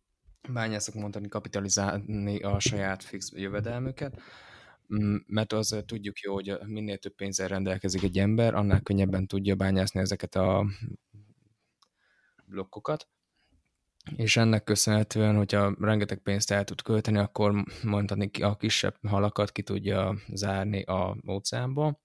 [0.50, 4.22] bányászok mondani kapitalizálni a saját fix jövedelmüket,
[5.28, 10.00] mert az tudjuk jó, hogy minél több pénzzel rendelkezik egy ember, annál könnyebben tudja bányászni
[10.00, 10.66] ezeket a
[12.46, 13.08] blokkokat,
[14.16, 19.62] és ennek köszönhetően, hogyha rengeteg pénzt el tud költeni, akkor mondani a kisebb halakat ki
[19.62, 22.00] tudja zárni a óceánba,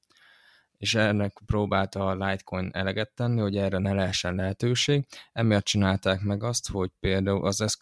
[0.79, 5.07] és ennek próbálta a Litecoin eleget tenni, hogy erre ne lehessen lehetőség.
[5.33, 7.77] Emiatt csinálták meg azt, hogy például az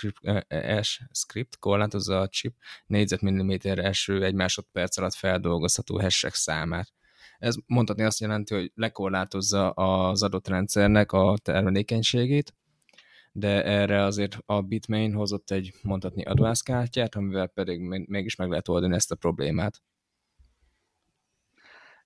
[0.83, 2.55] S-script korlátozza a chip
[2.87, 6.93] négyzetmilliméter eső egy másodperc alatt feldolgozható hashek számát.
[7.39, 12.55] Ez mondhatni azt jelenti, hogy lekorlátozza az adott rendszernek a termelékenységét,
[13.37, 18.95] de erre azért a Bitmain hozott egy mondhatni advászkártyát, amivel pedig mégis meg lehet oldani
[18.95, 19.83] ezt a problémát.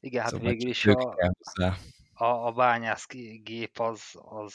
[0.01, 1.17] Igen, hát szóval végül is a,
[2.15, 4.55] a, a bányászgép az, az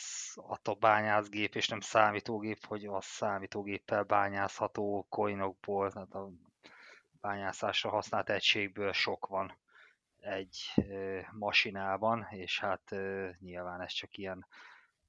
[0.64, 6.32] a bányászgép, és nem számítógép, hogy az számítógéppel bányászható coinokból, tehát a
[7.22, 9.58] bányászásra használt egységből sok van
[10.20, 14.46] egy ö, masinában, és hát ö, nyilván ez csak ilyen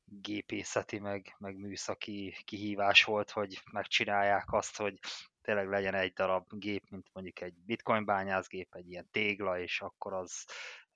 [0.05, 4.99] gépészeti, meg, meg műszaki kihívás volt, hogy megcsinálják azt, hogy
[5.43, 10.13] tényleg legyen egy darab gép, mint mondjuk egy bitcoin bányászgép, egy ilyen tégla, és akkor
[10.13, 10.47] az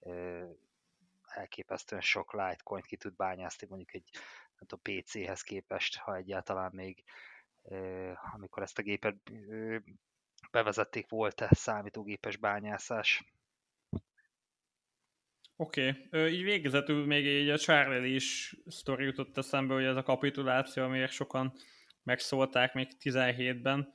[0.01, 0.45] ö,
[1.29, 4.11] elképesztően sok Litecoin ki tud bányászni, mondjuk egy
[4.69, 7.05] a PC-hez képest, ha egyáltalán még
[7.63, 9.17] ö, amikor ezt a gépet
[9.49, 9.77] ö,
[10.51, 13.25] bevezették, volt-e számítógépes bányászás.
[15.61, 16.33] Oké, okay.
[16.33, 21.13] így végezetül még egy a Charlie is sztori jutott eszembe, hogy ez a kapituláció, amiért
[21.13, 21.53] sokan
[22.03, 23.93] megszólták még 17-ben.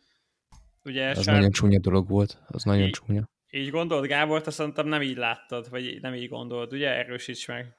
[0.83, 1.33] Ugye ez Char...
[1.33, 3.29] nagyon csúnya dolog volt, az nagyon így, csúnya.
[3.49, 6.89] Így gondolod, Gábor, te szerintem nem így láttad, vagy nem így gondolod, ugye?
[6.89, 7.75] Erősíts meg.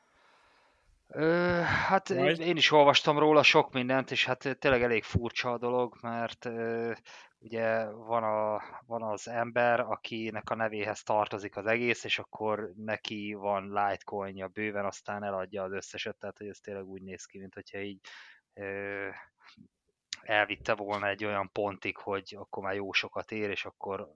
[1.09, 2.41] Ö, hát Majd?
[2.41, 6.93] én is olvastam róla sok mindent, és hát tényleg elég furcsa a dolog, mert ö,
[7.45, 13.35] ugye van, a, van az ember, akinek a nevéhez tartozik az egész, és akkor neki
[13.35, 17.55] van Litecoinja bőven, aztán eladja az összeset, tehát hogy ez tényleg úgy néz ki, mint
[17.55, 18.01] hogyha így
[18.55, 19.09] ö,
[20.23, 24.15] elvitte volna egy olyan pontig, hogy akkor már jó sokat ér, és akkor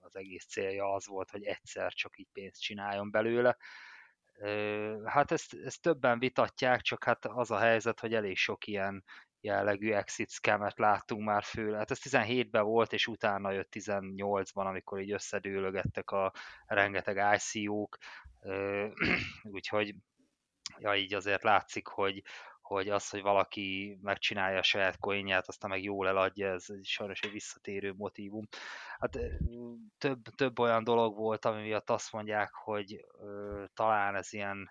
[0.00, 3.56] az egész célja az volt, hogy egyszer csak így pénzt csináljon belőle.
[5.04, 9.04] Hát ezt, ezt többen vitatják, csak hát az a helyzet, hogy elég sok ilyen
[9.40, 11.76] jellegű exit scamet láttunk már főle.
[11.76, 16.32] Hát ez 17-ben volt, és utána jött 18-ban, amikor így összedőlögettek a
[16.66, 17.98] rengeteg ICO-k,
[19.56, 19.94] úgyhogy
[20.78, 22.22] ja, így azért látszik, hogy,
[22.60, 27.32] hogy az, hogy valaki megcsinálja a saját coinját, aztán meg jól eladja, ez sajnos egy
[27.32, 28.48] visszatérő motivum.
[28.98, 29.18] Hát
[29.98, 34.70] több, több olyan dolog volt, ami miatt azt mondják, hogy ö, talán ez ilyen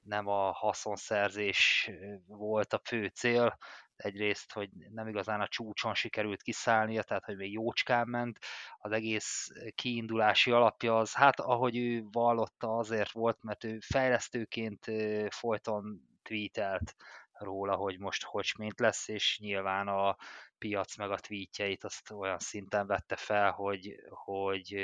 [0.00, 1.90] nem a haszonszerzés
[2.26, 3.58] volt a fő cél,
[4.00, 8.38] egyrészt, hogy nem igazán a csúcson sikerült kiszállnia, tehát hogy még jócskán ment,
[8.78, 14.84] az egész kiindulási alapja az, hát ahogy ő vallotta azért volt, mert ő fejlesztőként
[15.28, 16.94] folyton tweetelt
[17.32, 20.16] róla, hogy most hogy mint lesz, és nyilván a
[20.60, 24.76] piac meg a tweetjeit azt olyan szinten vette fel, hogy, hogy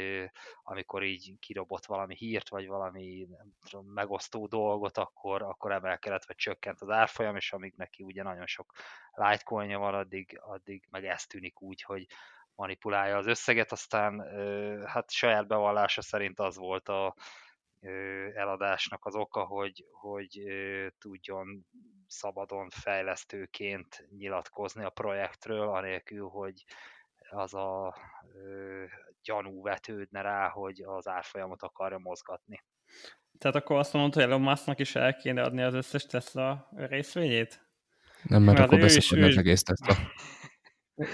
[0.62, 6.36] amikor így kirobott valami hírt, vagy valami nem tudom, megosztó dolgot, akkor, akkor emelkedett, vagy
[6.36, 8.72] csökkent az árfolyam, és amíg neki ugye nagyon sok
[9.14, 12.06] Litecoinja van, addig, addig meg ez tűnik úgy, hogy
[12.54, 14.20] manipulálja az összeget, aztán
[14.86, 17.14] hát saját bevallása szerint az volt a
[18.34, 20.42] eladásnak az oka, hogy, hogy
[20.98, 21.66] tudjon
[22.06, 26.64] szabadon fejlesztőként nyilatkozni a projektről, anélkül, hogy
[27.30, 27.96] az a
[28.34, 28.84] ö,
[29.22, 32.62] gyanú vetődne rá, hogy az árfolyamot akarja mozgatni.
[33.38, 37.66] Tehát akkor azt mondod, hogy Elon Musknak is el kéne adni az összes Tesla részvényét?
[38.22, 39.94] Nem, mert, mert akkor beszélni az egész Tesla.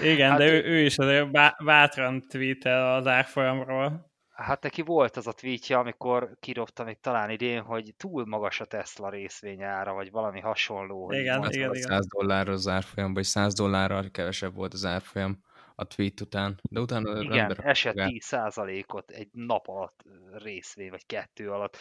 [0.01, 1.31] Igen, hát, de ő, ő is azért
[1.63, 4.12] bátran tweetel az árfolyamról.
[4.33, 8.65] Hát neki volt az a tweetje, amikor kidobta még talán idén, hogy túl magas a
[8.65, 11.11] Tesla részvényára, vagy valami hasonló.
[11.11, 11.81] Igen, Hát igen, igen.
[11.81, 15.39] 100 dollárra az árfolyam, vagy 100 dollárral kevesebb volt az árfolyam
[15.75, 16.59] a tweet után.
[16.69, 21.77] De utána Igen, esett magát- 10%-ot egy nap alatt részvény, vagy kettő alatt.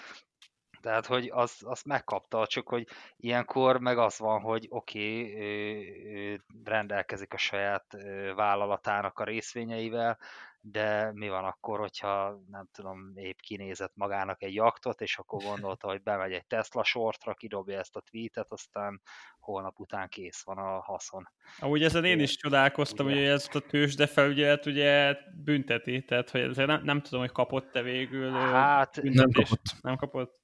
[0.80, 2.86] Tehát, hogy az, azt megkapta, csak hogy
[3.16, 10.18] ilyenkor meg az van, hogy oké, okay, rendelkezik a saját ö, vállalatának a részvényeivel,
[10.64, 15.88] de mi van akkor, hogyha nem tudom, épp kinézett magának egy jaktot, és akkor gondolta,
[15.88, 19.00] hogy bemegy egy Tesla sortra, kidobja ezt a tweetet, aztán
[19.40, 21.28] holnap után kész van a haszon.
[21.58, 23.14] Amúgy ezen én is csodálkoztam, ugye?
[23.14, 28.30] hogy ezt a tőzsde felügyelet ugye bünteti, tehát hogy nem, nem tudom, hogy kapott-e végül
[28.30, 30.40] Hát Nem kapott Nem kapott?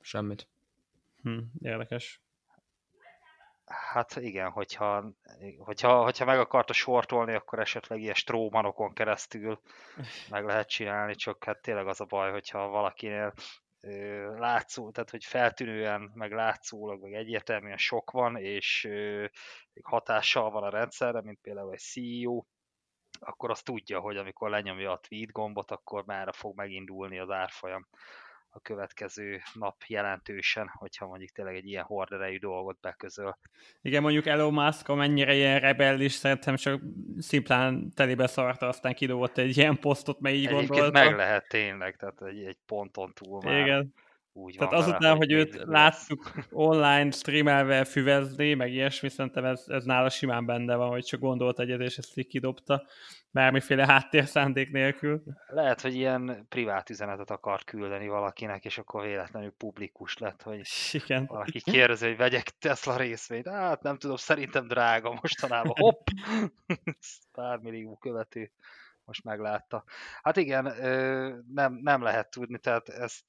[0.00, 0.48] semmit.
[1.22, 2.23] Hm, érdekes.
[3.66, 5.12] Hát igen, hogyha,
[5.58, 9.60] hogyha, hogyha meg akarta sortolni, akkor esetleg ilyen strómanokon keresztül
[10.30, 13.32] meg lehet csinálni, csak hát tényleg az a baj, hogyha valakinél
[14.36, 18.88] látszó, tehát hogy feltűnően, meg látszólag, meg egyértelműen sok van, és
[19.82, 22.44] hatással van a rendszerre, mint például egy CEO,
[23.20, 27.88] akkor azt tudja, hogy amikor lenyomja a tweet gombot, akkor már fog megindulni az árfolyam
[28.56, 33.38] a következő nap jelentősen, hogyha mondjuk tényleg egy ilyen horderejű dolgot beközöl.
[33.82, 36.82] Igen, mondjuk Elon Musk, amennyire ilyen rebellis, szerintem csak
[37.18, 41.04] szimplán telibe szarta, aztán kidobott egy ilyen posztot, mert így Egyébként gondolta.
[41.04, 43.94] meg lehet tényleg, tehát egy, egy ponton túl már Igen.
[44.36, 49.44] Úgy Tehát van azután, vele, hogy őt mindig láttuk online streamelve füvezni, meg ilyesmi, szerintem
[49.44, 52.86] ez, ez nála simán benne van, hogy csak gondolt egyet, és ezt így kidobta,
[53.30, 55.22] bármiféle háttérszándék nélkül.
[55.46, 60.60] Lehet, hogy ilyen privát üzenetet akart küldeni valakinek, és akkor véletlenül publikus lett, hogy
[60.92, 61.26] Igen.
[61.26, 63.48] valaki kérdezi, hogy vegyek Tesla részvényt.
[63.48, 65.74] Hát nem tudom, szerintem drága mostanában.
[65.76, 66.06] Hopp!
[67.32, 68.50] Pár millió követő
[69.04, 69.84] most meglátta.
[70.22, 70.64] Hát igen,
[71.54, 73.24] nem, nem lehet tudni, tehát ezt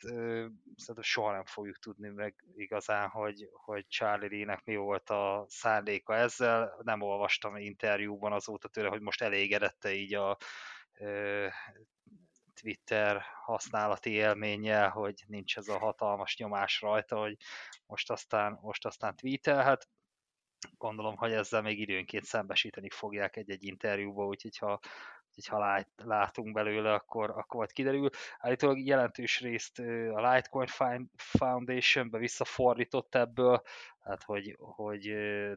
[0.76, 6.16] szerintem soha nem fogjuk tudni meg igazán, hogy, hogy Charlie Lee-nek mi volt a szándéka
[6.16, 6.78] ezzel.
[6.84, 10.38] Nem olvastam interjúban azóta tőle, hogy most elégedette így a
[12.62, 17.38] Twitter használati élménnyel, hogy nincs ez a hatalmas nyomás rajta, hogy
[17.86, 19.90] most aztán, most aztán tweetelhet.
[20.78, 24.80] Gondolom, hogy ezzel még időnként szembesíteni fogják egy-egy interjúba, úgyhogy ha,
[25.36, 28.10] úgyhogy ha lát, látunk belőle, akkor, akkor majd kiderül.
[28.40, 29.80] Állítólag jelentős részt
[30.14, 30.68] a Litecoin
[31.16, 33.62] Foundation-be visszafordított ebből,
[34.00, 35.02] hát hogy, hogy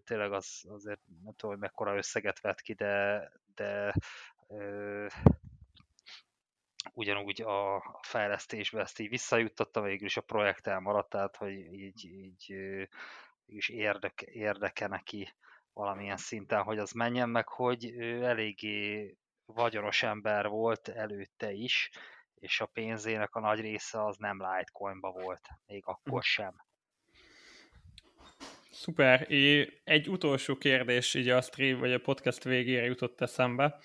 [0.04, 3.22] tényleg az, azért nem tudom, hogy mekkora összeget vett ki, de,
[3.54, 3.94] de
[4.48, 5.06] ö,
[6.92, 12.54] ugyanúgy a fejlesztésbe ezt így visszajuttatta, végül is a projekt elmaradt, tehát hogy így, így
[13.46, 15.34] is érdeke, érdeke neki
[15.72, 19.16] valamilyen szinten, hogy az menjen, meg hogy ő eléggé
[19.54, 21.90] vagyonos ember volt előtte is,
[22.34, 26.54] és a pénzének a nagy része az nem Litecoinba volt, még akkor sem.
[28.70, 29.26] Szuper.
[29.84, 33.78] Egy utolsó kérdés így a stream, vagy a podcast végére jutott eszembe,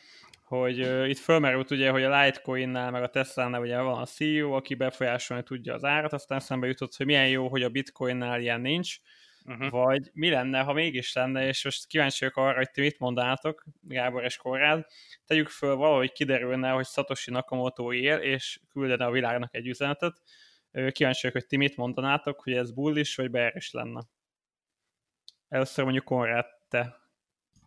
[0.43, 4.51] hogy uh, itt fölmerült ugye, hogy a Litecoinnál, meg a Tesla-nál ugye van a CEO,
[4.51, 8.61] aki befolyásolni tudja az árat, aztán eszembe jutott, hogy milyen jó, hogy a Bitcoinnál ilyen
[8.61, 8.97] nincs,
[9.45, 9.69] Uh-huh.
[9.69, 13.63] vagy mi lenne, ha mégis lenne, és most kíváncsi vagyok arra, hogy ti mit mondátok,
[13.81, 14.85] Gábor és Korrád,
[15.25, 20.21] tegyük föl valahogy kiderülne, hogy Satoshi Nakamoto él, és küldene a világnak egy üzenetet,
[20.71, 24.03] kíváncsi vagyok, hogy ti mit mondanátok, hogy ez bullish, vagy bearish lenne.
[25.47, 26.97] Először mondjuk Konrád, te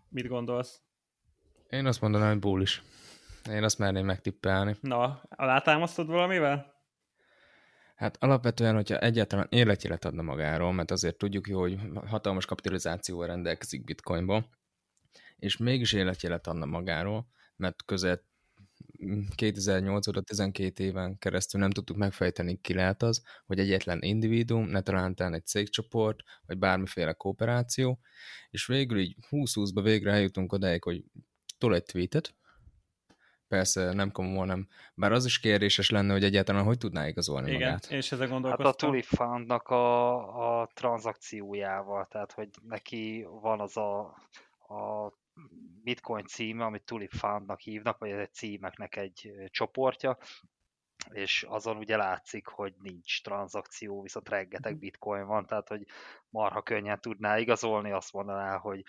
[0.09, 0.83] mit gondolsz?
[1.71, 2.81] Én azt mondanám, hogy bullish.
[3.51, 4.77] Én azt merném megtippelni.
[4.81, 6.76] Na, alátámasztod valamivel?
[7.97, 13.85] Hát alapvetően, hogyha egyáltalán életjelet adna magáról, mert azért tudjuk jó, hogy hatalmas kapitalizációval rendelkezik
[13.85, 14.49] bitcoinban,
[15.37, 17.27] és mégis életjelet adna magáról,
[17.57, 18.23] mert közel
[19.35, 24.81] 2008 óta 12 éven keresztül nem tudtuk megfejteni, ki lehet az, hogy egyetlen individuum, ne
[24.81, 28.01] talántán egy cégcsoport, vagy bármiféle kooperáció,
[28.51, 31.05] és végül így 20-20-ba végre eljutunk odáig, hogy
[31.59, 32.35] tol egy tweetet,
[33.49, 34.69] persze nem komoly, nem.
[34.95, 37.87] Bár az is kérdéses lenne, hogy egyáltalán hogy tudná igazolni Igen, magát.
[37.91, 38.67] én is ezen Hát gondolkoztam.
[38.71, 44.01] a Tulip Fundnak a, a tranzakciójával, tehát hogy neki van az a,
[44.69, 45.13] a
[45.83, 50.19] bitcoin címe, amit Tulip Fundnak hívnak, vagy ez egy címeknek egy csoportja,
[51.11, 55.87] és azon ugye látszik, hogy nincs tranzakció, viszont rengeteg bitcoin van, tehát hogy
[56.29, 58.85] marha könnyen tudná igazolni, azt mondaná, hogy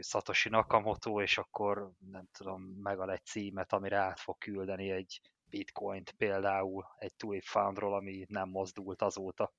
[0.00, 5.20] Satoshi Nakamoto, és akkor nem tudom, megad egy címet, amire át fog küldeni egy
[5.50, 9.52] bitcoint például egy Tulip Fundról, ami nem mozdult azóta.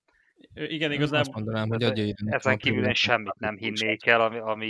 [0.54, 1.20] Igen, igazából...
[1.20, 4.68] Azt mondanám, hogy adja Ezen kívül én semmit nem hinnék el, ami, ami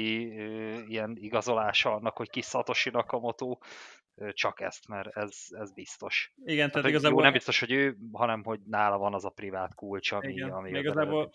[0.88, 3.58] ilyen igazolása annak, hogy ki Satoshi Nakamoto,
[4.32, 6.34] csak ezt, mert ez, ez biztos.
[6.44, 7.18] Igen, tehát hát, igazából...
[7.18, 10.50] Jó, nem biztos, hogy ő, hanem hogy nála van az a privát kulcs, ami, Igen,
[10.50, 11.30] ami igazából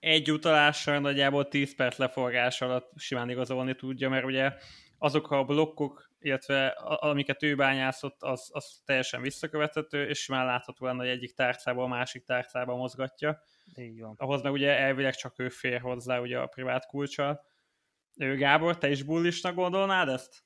[0.00, 4.52] egy utalással nagyjából 10 perc leforgás alatt simán igazolni tudja, mert ugye
[4.98, 10.98] azok a blokkok, illetve amiket ő bányászott, az, az teljesen visszakövethető, és simán látható lenne,
[10.98, 13.42] hogy egyik tárcából a másik tárcába mozgatja.
[13.76, 14.14] Így van.
[14.18, 17.44] Ahhoz meg ugye elvileg csak ő fér hozzá ugye a privát kulcsal.
[18.16, 20.44] Ő Gábor, te is bullisnak gondolnád ezt?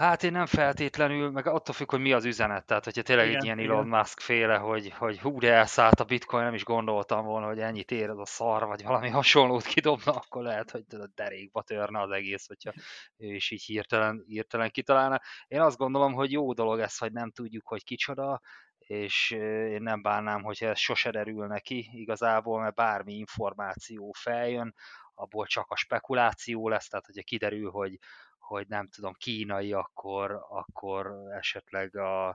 [0.00, 2.66] Hát én nem feltétlenül, meg attól függ, hogy mi az üzenet.
[2.66, 3.70] Tehát, hogyha tényleg igen, egy ilyen igen.
[3.70, 7.58] Elon Musk féle, hogy, hogy hú, de elszállt a bitcoin, nem is gondoltam volna, hogy
[7.58, 12.00] ennyit ér ez a szar, vagy valami hasonlót kidobna, akkor lehet, hogy a derékba törne
[12.00, 12.72] az egész, hogyha
[13.16, 15.20] ő is így hirtelen, hirtelen kitalálna.
[15.48, 18.40] Én azt gondolom, hogy jó dolog ez, hogy nem tudjuk, hogy kicsoda,
[18.78, 19.30] és
[19.70, 24.74] én nem bánnám, hogyha ez sose derül neki igazából, mert bármi információ feljön,
[25.14, 27.98] abból csak a spekuláció lesz, tehát hogyha kiderül, hogy,
[28.50, 32.28] hogy nem tudom, kínai, akkor, akkor esetleg a,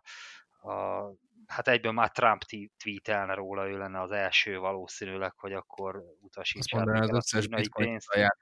[0.62, 1.12] a
[1.48, 2.42] hát egyből már Trump
[2.78, 6.88] tweetelne róla, ő lenne az első valószínűleg, hogy akkor utasítsák.
[6.88, 8.00] Azt az összes bitcoin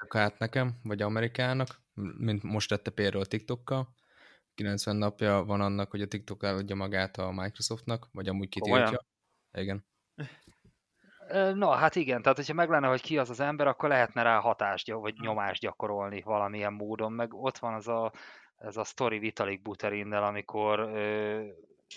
[0.09, 1.81] át nekem, vagy Amerikának,
[2.17, 3.95] mint most tette például TikTokkal.
[4.53, 9.05] 90 napja van annak, hogy a TikTok eladja magát a Microsoftnak, vagy amúgy kitiltja.
[9.51, 9.85] Igen.
[11.33, 14.39] Na, hát igen, tehát hogyha meg lenne, hogy ki az az ember, akkor lehetne rá
[14.39, 18.11] hatást, vagy nyomást gyakorolni valamilyen módon, meg ott van az a,
[18.57, 21.41] ez a story Vitalik Buterinnel, amikor ö,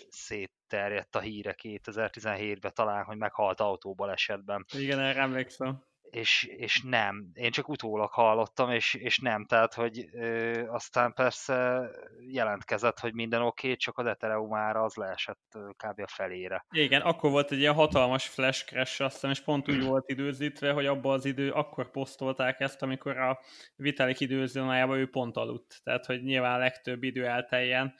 [0.09, 4.65] szétterjedt a híre 2017-ben talán, hogy meghalt autóbalesetben.
[4.75, 7.31] Igen, erre emlékszem és, és nem.
[7.35, 9.45] Én csak utólag hallottam, és, és nem.
[9.45, 11.91] Tehát, hogy ö, aztán persze
[12.29, 16.01] jelentkezett, hogy minden oké, okay, csak az Ethereum ára az leesett kb.
[16.01, 16.67] a felére.
[16.71, 20.73] Igen, akkor volt egy ilyen hatalmas flash crash, azt hiszem, és pont úgy volt időzítve,
[20.73, 23.41] hogy abban az idő, akkor posztolták ezt, amikor a
[23.77, 25.81] Vitalik időzónájában ő pont aludt.
[25.83, 27.95] Tehát, hogy nyilván a legtöbb idő elteljen,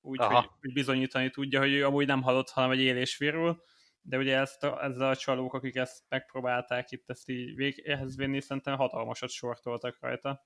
[0.00, 3.62] úgy, hogy, hogy bizonyítani tudja, hogy ő amúgy nem halott, hanem egy élés virul
[4.06, 8.40] de ugye ezt a, ezzel a csalók, akik ezt megpróbálták itt ezt így véghez vinni,
[8.40, 10.44] szerintem hatalmasat sortoltak rajta.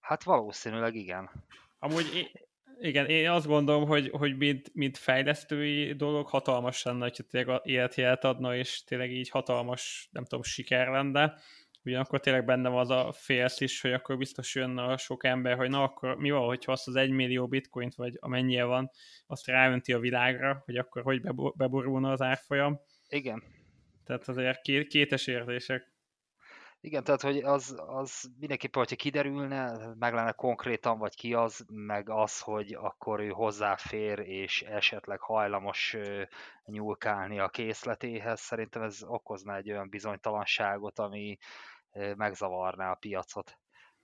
[0.00, 1.30] Hát valószínűleg igen.
[1.78, 2.28] Amúgy én,
[2.80, 8.24] igen, én azt gondolom, hogy, hogy mint, mint fejlesztői dolog hatalmas lenne, hogyha tényleg életjelet
[8.24, 11.34] adna, és tényleg így hatalmas, nem tudom, siker lenne,
[11.84, 15.56] Ugyanakkor tényleg benne van az a félsz is, hogy akkor biztos jönne a sok ember,
[15.56, 18.90] hogy na akkor mi van, hogyha azt az egy millió bitcoint, vagy amennyie van,
[19.26, 21.20] azt ráönti a világra, hogy akkor hogy
[21.54, 22.80] beborulna az árfolyam.
[23.08, 23.42] Igen.
[24.04, 25.92] Tehát azért két, kétes érzések.
[26.82, 32.08] Igen, tehát hogy az, az mindenképpen, hogyha kiderülne, meg lenne konkrétan, vagy ki az, meg
[32.08, 35.96] az, hogy akkor ő hozzáfér, és esetleg hajlamos
[36.64, 41.36] nyúlkálni a készletéhez, szerintem ez okozna egy olyan bizonytalanságot, ami
[42.16, 43.58] megzavarná a piacot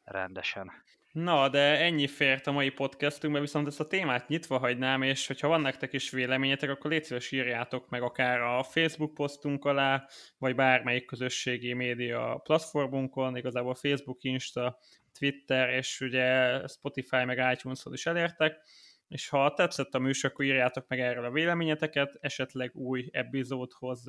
[0.04, 0.72] rendesen.
[1.16, 5.48] Na, de ennyi fért a mai podcastünkbe, viszont ezt a témát nyitva hagynám, és hogyha
[5.48, 10.06] van nektek is véleményetek, akkor légy szíves írjátok meg akár a Facebook posztunk alá,
[10.38, 14.78] vagy bármelyik közösségi média platformunkon, igazából Facebook, Insta,
[15.18, 18.60] Twitter, és ugye Spotify meg iTunes-hoz is elértek,
[19.08, 24.04] és ha tetszett a műsor, akkor írjátok meg erről a véleményeteket, esetleg új epizódhoz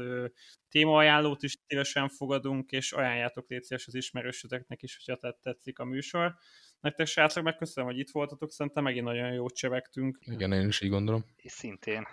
[0.70, 6.36] témaajánlót is szívesen fogadunk, és ajánljátok légy az ismerősöteknek is, hogyha tetszik a műsor.
[6.80, 10.20] Nektek srácok, megköszönöm, hogy itt voltatok, szerintem megint nagyon jót csevegtünk.
[10.22, 11.26] Igen, én is így gondolom.
[11.36, 12.08] És szintén.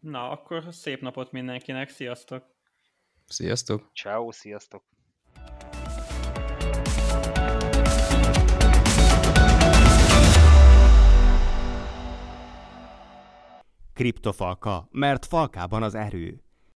[0.00, 2.44] Na, akkor szép napot mindenkinek, sziasztok!
[3.26, 3.90] Sziasztok!
[3.94, 4.84] Ciao, sziasztok!
[13.94, 16.41] Kriptofalka, mert falkában az erő.